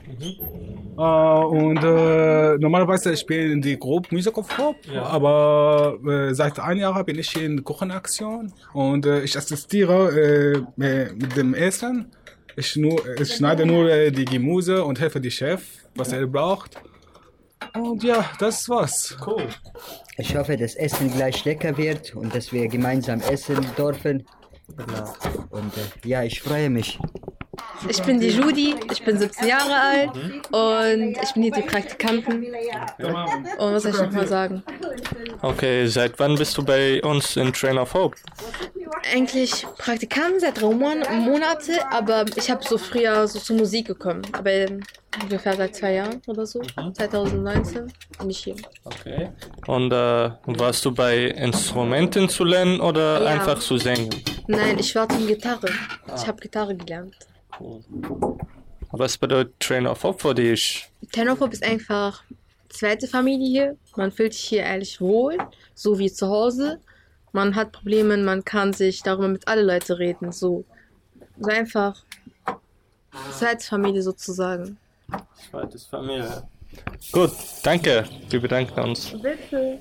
Uh, 0.98 1.46
und 1.48 1.84
uh, 1.84 2.58
normalerweise 2.60 3.14
ich 3.14 3.26
bin 3.26 3.54
in 3.54 3.62
die 3.62 3.80
Gruppe 3.80 4.14
Music 4.14 4.38
of 4.38 4.56
Hope, 4.58 4.78
ja. 4.94 5.04
aber 5.04 5.98
uh, 6.04 6.34
seit 6.34 6.60
einem 6.60 6.82
Jahr 6.82 7.04
bin 7.04 7.18
ich 7.18 7.36
in 7.42 7.64
Kochenaktion 7.64 8.52
und 8.74 9.06
ich 9.06 9.36
assistiere 9.36 10.68
mit 10.76 11.36
dem 11.36 11.54
Essen 11.54 12.12
ich, 12.56 12.76
nur, 12.76 13.20
ich 13.20 13.34
schneide 13.34 13.66
nur 13.66 13.90
äh, 13.90 14.12
die 14.12 14.26
Gemüse 14.26 14.84
und 14.84 15.00
helfe 15.00 15.20
dem 15.20 15.32
Chef, 15.32 15.62
was 15.96 16.12
er 16.12 16.26
braucht. 16.28 16.78
Und 17.74 18.04
ja, 18.04 18.30
das 18.40 18.68
war's. 18.70 19.16
Cool. 19.26 19.48
Ich 20.18 20.36
hoffe, 20.36 20.58
dass 20.58 20.76
Essen 20.76 21.12
gleich 21.14 21.46
lecker 21.46 21.78
wird 21.78 22.16
und 22.16 22.34
dass 22.36 22.52
wir 22.52 22.68
gemeinsam 22.68 23.22
essen 23.22 23.66
dürfen. 23.78 24.26
Genau. 24.76 25.14
Und 25.50 25.74
äh, 25.78 26.08
ja, 26.08 26.24
ich 26.24 26.42
freue 26.42 26.70
mich. 26.70 27.00
Ich 27.90 28.02
bin 28.04 28.20
die 28.20 28.30
Judy, 28.30 28.76
ich 28.92 29.04
bin 29.04 29.18
17 29.18 29.48
Jahre 29.48 29.74
alt 29.74 30.10
und 30.52 31.18
ich 31.22 31.34
bin 31.34 31.44
hier 31.44 31.52
die 31.52 31.62
Praktikanten. 31.62 32.46
Und 33.58 33.74
was 33.74 33.84
soll 33.84 33.92
ich 33.92 34.00
noch 34.00 34.12
mal 34.12 34.28
sagen? 34.28 34.64
Okay, 35.42 35.88
seit 35.88 36.18
wann 36.20 36.36
bist 36.36 36.58
du 36.58 36.64
bei 36.64 37.02
uns 37.02 37.36
in 37.36 37.52
Train 37.52 37.78
of 37.78 37.94
Hope? 37.94 38.16
Eigentlich 39.14 39.66
Praktikant 39.78 40.42
seit 40.42 40.62
drei 40.62 40.74
Monate, 40.74 41.74
aber 41.92 42.26
ich 42.36 42.50
habe 42.50 42.64
so 42.64 42.78
früher 42.78 43.28
so 43.28 43.40
zur 43.40 43.58
Musik 43.58 43.88
gekommen. 43.88 44.22
Aber 44.34 44.52
ungefähr 45.22 45.56
seit 45.56 45.76
zwei 45.76 45.94
Jahren 45.94 46.22
oder 46.28 46.46
so, 46.46 46.60
mhm. 46.60 46.94
2019 46.94 47.92
bin 48.20 48.30
ich 48.30 48.40
hier. 48.40 48.56
Okay. 48.84 49.30
Und 49.68 49.92
äh, 49.92 50.32
warst 50.46 50.86
du 50.86 50.92
bei 50.92 51.26
Instrumenten 51.26 52.30
zu 52.30 52.44
lernen 52.44 52.80
oder 52.80 53.24
ja. 53.24 53.30
einfach 53.30 53.60
zu 53.60 53.78
singen? 53.78 54.10
Nein, 54.48 54.80
ich 54.80 54.96
war 54.96 55.08
zum 55.10 55.28
Gitarre. 55.28 55.70
Ah. 56.08 56.16
Ich 56.16 56.28
habe 56.28 56.40
Gitarre 56.40 56.76
gelernt. 56.76 57.16
Cool. 57.60 57.82
Was 58.92 59.18
bedeutet 59.18 59.60
Train 59.60 59.88
of 59.88 60.04
Hope 60.04 60.20
für 60.20 60.36
dich? 60.36 60.90
Train 61.12 61.30
of 61.30 61.40
Hope 61.40 61.54
ist 61.54 61.64
einfach 61.64 62.24
zweite 62.70 63.08
Familie 63.08 63.48
hier. 63.48 63.78
Man 63.96 64.12
fühlt 64.12 64.34
sich 64.34 64.44
hier 64.44 64.64
ehrlich 64.64 65.00
wohl, 65.00 65.38
so 65.76 65.98
wie 66.00 66.12
zu 66.12 66.28
Hause. 66.28 66.80
Man 67.32 67.56
hat 67.56 67.72
Probleme, 67.72 68.18
man 68.18 68.44
kann 68.44 68.74
sich 68.74 69.04
darüber 69.04 69.28
mit 69.28 69.48
alle 69.48 69.64
Leute 69.64 70.00
reden. 70.00 70.32
So, 70.32 70.66
so 71.40 71.50
einfach 71.50 71.96
zweite 73.32 73.66
Familie 73.66 74.02
sozusagen. 74.02 74.78
Zweites 75.50 75.86
Familie. 75.86 76.44
Gut, 77.12 77.32
danke. 77.64 78.06
Wir 78.30 78.42
bedanken 78.42 78.80
uns. 78.80 79.12
Bitte. 79.22 79.80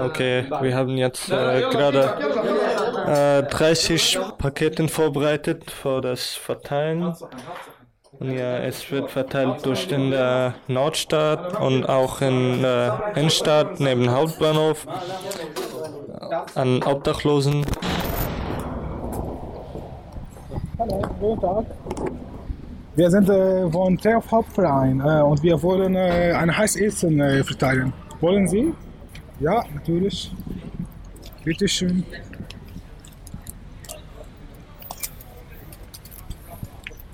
Okay, 0.00 0.44
wir 0.60 0.76
haben 0.76 0.96
jetzt 0.96 1.30
äh, 1.30 1.60
gerade 1.70 3.42
äh, 3.42 3.42
30 3.42 4.18
Pakete 4.38 4.88
vorbereitet 4.88 5.70
für 5.70 6.00
das 6.00 6.34
Verteilen. 6.34 7.14
Ja, 8.22 8.58
es 8.58 8.90
wird 8.90 9.10
verteilt 9.10 9.64
durch 9.64 9.88
den 9.88 10.12
äh, 10.12 10.50
Nordstadt 10.68 11.58
und 11.58 11.86
auch 11.88 12.20
in 12.20 12.60
der 12.60 13.12
Innenstadt 13.16 13.80
neben 13.80 14.10
Hauptbahnhof 14.10 14.86
an 16.54 16.82
Obdachlosen. 16.82 17.64
Hallo, 20.78 21.02
guten 21.18 21.40
Tag. 21.40 21.64
Wir 22.94 23.10
sind 23.10 23.30
äh, 23.30 23.70
von 23.70 23.96
Treff 23.96 24.30
Hauptverein 24.30 25.00
äh, 25.00 25.22
und 25.22 25.42
wir 25.42 25.62
wollen 25.62 25.94
äh, 25.94 26.34
ein 26.36 26.54
Heißessen 26.54 27.20
äh, 27.20 27.42
verteilen. 27.42 27.90
Wollen 28.20 28.46
Sie? 28.46 28.74
Ja, 29.38 29.64
natürlich. 29.72 30.30
Bitte 31.42 31.66
schön. 31.66 32.04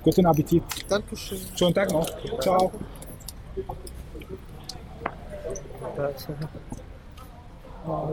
Guten 0.06 0.26
Appetit. 0.26 0.64
Dankeschön. 0.90 1.38
Schönen 1.56 1.74
Tag 1.74 1.92
noch. 1.92 2.08
Ciao. 2.40 2.72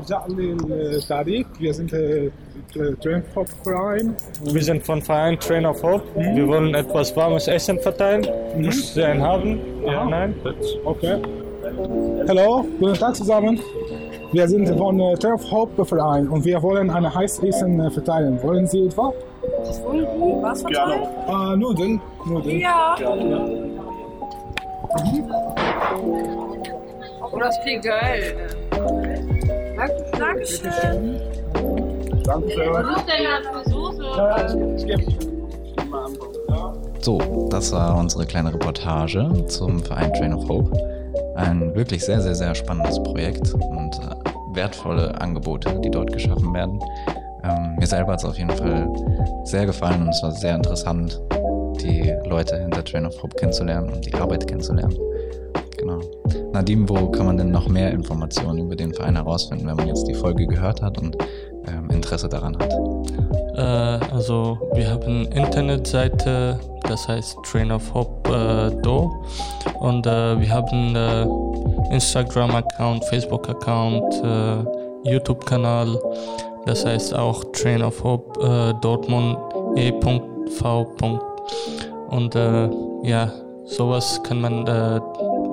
جعل 0.08 0.56
التعليق 0.70 1.46
wir 1.58 1.74
sind 1.74 1.92
äh, 1.92 2.30
Train 3.02 3.22
Verein 3.62 4.16
Wir 4.42 4.62
sind 4.62 4.82
von 4.82 5.02
Verein 5.02 5.38
Train 5.38 5.66
of 5.66 5.82
Hope. 5.82 6.04
Wir 6.16 6.46
wollen 6.48 6.74
etwas 6.74 7.14
warmes 7.16 7.48
Essen 7.48 7.78
verteilen. 7.78 8.26
Muss 8.56 8.94
Sie 8.94 9.02
einen 9.02 9.22
haben? 9.22 9.60
Ja, 9.84 10.04
nein? 10.04 10.34
Okay. 10.84 11.16
Hallo, 12.28 12.64
guten 12.80 12.94
Tag 12.94 13.14
zusammen. 13.14 13.60
Wir 14.32 14.48
sind 14.48 14.68
von 14.68 15.00
äh, 15.00 15.14
Train 15.16 15.34
of 15.34 15.50
Hope 15.50 15.84
Verein 15.84 16.28
und 16.28 16.44
wir 16.44 16.62
wollen 16.62 16.90
ein 16.90 17.14
Heißessen 17.14 17.80
äh, 17.80 17.90
verteilen. 17.90 18.42
Wollen 18.42 18.66
Sie 18.66 18.86
etwa? 18.86 19.12
Was 19.73 19.83
wollen 19.83 20.05
Sie? 20.05 20.43
Was 20.43 20.61
verteilen? 20.61 21.01
Äh, 21.27 21.55
Nudeln. 21.57 22.01
Nudeln. 22.27 22.59
Ja. 22.59 22.95
Oh, 27.31 27.37
das 27.39 27.59
klingt 27.63 27.83
geil. 27.83 28.35
Danke- 29.75 30.05
Dankeschön. 30.19 31.19
Danke. 32.23 32.69
Was 32.71 32.97
ist 32.97 33.05
denn 33.07 33.25
das 33.25 33.47
für 33.47 33.63
Soße? 33.71 34.03
So, 37.01 37.17
das 37.49 37.71
war 37.71 37.97
unsere 37.97 38.25
kleine 38.27 38.53
Reportage 38.53 39.27
zum 39.47 39.79
Verein 39.83 40.13
Train 40.13 40.33
of 40.35 40.47
Hope. 40.47 40.71
Ein 41.35 41.73
wirklich 41.75 42.05
sehr, 42.05 42.21
sehr, 42.21 42.35
sehr 42.35 42.53
spannendes 42.53 43.01
Projekt 43.01 43.53
und 43.55 43.91
äh, 43.95 44.55
wertvolle 44.55 45.19
Angebote, 45.19 45.79
die 45.83 45.89
dort 45.89 46.13
geschaffen 46.13 46.53
werden. 46.53 46.79
Mir 47.83 47.87
selber 47.87 48.13
hat 48.13 48.19
es 48.19 48.25
auf 48.25 48.37
jeden 48.37 48.49
Fall 48.49 48.87
sehr 49.43 49.65
gefallen 49.65 50.03
und 50.03 50.07
es 50.07 50.23
war 50.23 50.31
sehr 50.31 50.55
interessant, 50.55 51.19
die 51.81 52.15
Leute 52.29 52.57
hinter 52.57 52.81
Train 52.81 53.05
of 53.05 53.21
Hope 53.21 53.35
kennenzulernen 53.35 53.89
und 53.89 54.05
die 54.05 54.13
Arbeit 54.13 54.47
kennenzulernen. 54.47 54.97
Genau. 55.77 55.99
Nadim, 56.53 56.87
wo 56.87 57.11
kann 57.11 57.25
man 57.25 57.35
denn 57.35 57.51
noch 57.51 57.67
mehr 57.67 57.91
Informationen 57.91 58.59
über 58.59 58.77
den 58.77 58.93
Verein 58.93 59.17
herausfinden, 59.17 59.67
wenn 59.67 59.75
man 59.75 59.89
jetzt 59.89 60.07
die 60.07 60.13
Folge 60.13 60.47
gehört 60.47 60.81
hat 60.81 60.97
und 60.97 61.17
ähm, 61.67 61.89
Interesse 61.89 62.29
daran 62.29 62.57
hat? 62.57 62.73
Äh, 63.57 64.13
also 64.13 64.57
wir 64.75 64.89
haben 64.89 65.27
eine 65.27 65.45
Internetseite, 65.45 66.57
das 66.83 67.05
heißt 67.09 67.35
Train 67.51 67.69
of 67.69 67.93
Hope 67.93 68.29
äh, 68.29 68.81
Do. 68.81 69.11
Und 69.81 70.07
äh, 70.07 70.39
wir 70.39 70.49
haben 70.49 70.95
äh, 70.95 71.93
Instagram-Account, 71.93 73.03
Facebook-Account, 73.03 74.23
äh, 74.23 75.09
YouTube-Kanal. 75.11 75.99
Das 76.65 76.85
heißt 76.85 77.13
auch 77.15 77.43
Train 77.51 77.83
of 77.83 78.03
Hope 78.03 78.39
äh, 78.41 78.73
Dortmund 78.81 79.37
e.v. 79.75 80.85
Und 82.09 82.35
äh, 82.35 82.69
ja, 83.03 83.31
sowas 83.65 84.21
kann 84.23 84.41
man 84.41 84.65
äh, 84.67 84.99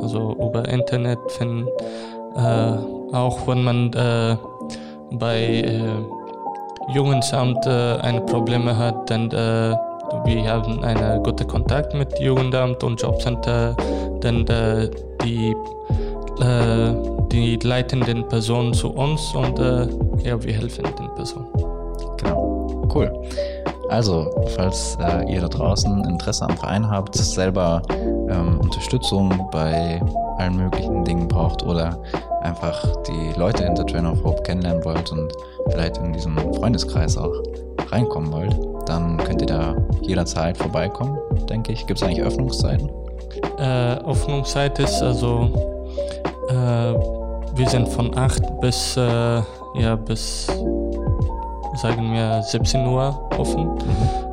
also 0.01 0.37
über 0.41 0.69
Internet 0.69 1.19
finden. 1.33 1.67
Äh, 2.37 3.15
auch 3.15 3.47
wenn 3.47 3.65
man 3.65 3.93
äh, 3.93 4.37
bei 5.13 5.39
äh, 5.39 5.81
Jugendamt 6.95 7.67
eine 7.67 8.21
Probleme 8.23 8.77
hat, 8.77 9.11
dann 9.11 9.31
wir 10.25 10.51
haben 10.51 10.83
einen 10.83 11.23
guten 11.23 11.47
Kontakt 11.47 11.95
mit 11.95 12.19
Jugendamt 12.19 12.83
und 12.83 13.01
Jobcenter, 13.01 13.77
dann 14.21 14.45
äh, 14.49 14.91
die, 15.23 15.55
die 17.33 17.57
leitenden 17.57 18.27
Personen 18.29 18.73
zu 18.75 18.91
uns 18.91 19.35
und 19.35 19.59
äh, 19.59 19.87
ja, 20.25 20.43
wir 20.43 20.53
helfen 20.53 20.85
den 20.99 21.15
Personen. 21.15 21.47
Genau, 22.19 22.89
cool. 22.95 23.11
Also, 23.89 24.31
falls 24.57 24.97
äh, 25.01 25.33
ihr 25.33 25.41
da 25.41 25.49
draußen 25.49 26.05
Interesse 26.05 26.45
am 26.45 26.57
Verein 26.57 26.89
habt, 26.89 27.17
selber 27.17 27.83
ähm, 28.29 28.61
Unterstützung 28.61 29.49
bei 29.51 30.01
allen 30.39 30.57
möglichen 30.57 31.05
Dingen 31.05 31.27
braucht 31.27 31.65
oder 31.65 32.01
einfach 32.43 32.81
die 33.03 33.39
Leute 33.39 33.65
hinter 33.65 33.85
Train 33.85 34.07
of 34.07 34.23
Hope 34.23 34.43
kennenlernen 34.43 34.85
wollt 34.85 35.11
und 35.11 35.33
vielleicht 35.71 35.99
in 35.99 36.13
diesen 36.13 36.37
Freundeskreis 36.55 37.19
auch 37.19 37.35
reinkommen 37.91 38.33
wollt, 38.33 38.57
dann 38.87 39.17
könnt 39.19 39.43
ihr 39.43 39.49
da 39.49 39.77
jederzeit 40.03 40.57
vorbeikommen, 40.57 41.19
denke 41.49 41.73
ich. 41.73 41.87
Gibt 41.87 42.01
es 42.01 42.07
eigentlich 42.07 42.23
Öffnungszeiten? 42.23 42.89
Äh, 43.59 43.97
Öffnungszeit 44.07 44.79
ist 44.79 45.03
also, 45.03 45.49
äh, 46.49 47.20
wir 47.61 47.69
sind 47.69 47.89
von 47.91 48.17
8 48.17 48.61
bis, 48.63 48.97
äh, 48.97 49.43
ja, 49.75 49.95
bis, 49.95 50.47
sagen 51.75 52.11
wir, 52.11 52.43
17 52.43 52.87
Uhr 52.87 53.29
offen. 53.37 53.79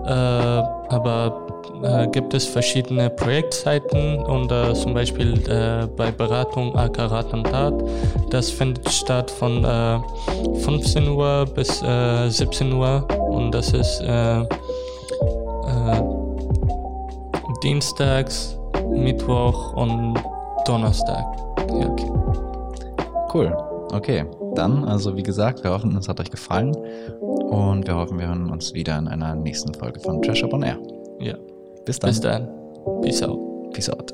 Äh, 0.05 0.09
aber 0.09 1.45
äh, 1.83 2.07
gibt 2.07 2.33
es 2.33 2.45
verschiedene 2.45 3.09
Projektzeiten 3.09 4.19
und 4.19 4.49
äh, 4.49 4.73
zum 4.73 4.93
Beispiel 4.93 5.33
äh, 5.49 5.87
bei 5.87 6.09
Beratung 6.09 6.73
AK 6.77 6.99
Rat 6.99 7.33
und 7.33 7.43
Tat. 7.43 7.73
Das 8.29 8.49
findet 8.49 8.89
statt 8.89 9.29
von 9.29 9.65
äh, 9.65 9.99
15 10.59 11.09
Uhr 11.09 11.45
bis 11.53 11.83
äh, 11.83 12.29
17 12.29 12.71
Uhr 12.71 13.05
und 13.29 13.51
das 13.51 13.73
ist 13.73 13.99
äh, 13.99 14.39
äh, 14.39 14.45
Dienstags, 17.61 18.57
Mittwoch 18.89 19.73
und 19.73 20.17
Donnerstag. 20.65 21.25
Ja. 21.69 21.89
Okay. 21.89 22.16
Cool. 23.33 23.55
Okay. 23.91 24.25
Dann, 24.55 24.83
also 24.85 25.15
wie 25.15 25.23
gesagt, 25.23 25.63
wir 25.63 25.71
hoffen, 25.71 25.95
es 25.97 26.07
hat 26.07 26.19
euch 26.19 26.31
gefallen 26.31 26.75
und 27.21 27.87
wir 27.87 27.95
hoffen, 27.95 28.19
wir 28.19 28.27
hören 28.27 28.49
uns 28.49 28.73
wieder 28.73 28.97
in 28.97 29.07
einer 29.07 29.35
nächsten 29.35 29.73
Folge 29.73 29.99
von 29.99 30.21
Trash 30.21 30.43
Up 30.43 30.53
on 30.53 30.63
Air. 30.63 30.77
ja. 31.19 31.35
Bis 31.85 31.99
dann. 31.99 32.09
Bis 32.09 32.19
dann. 32.19 32.49
Peace 33.01 33.23
out. 33.23 33.39
Peace 33.71 33.89
out. 33.89 34.11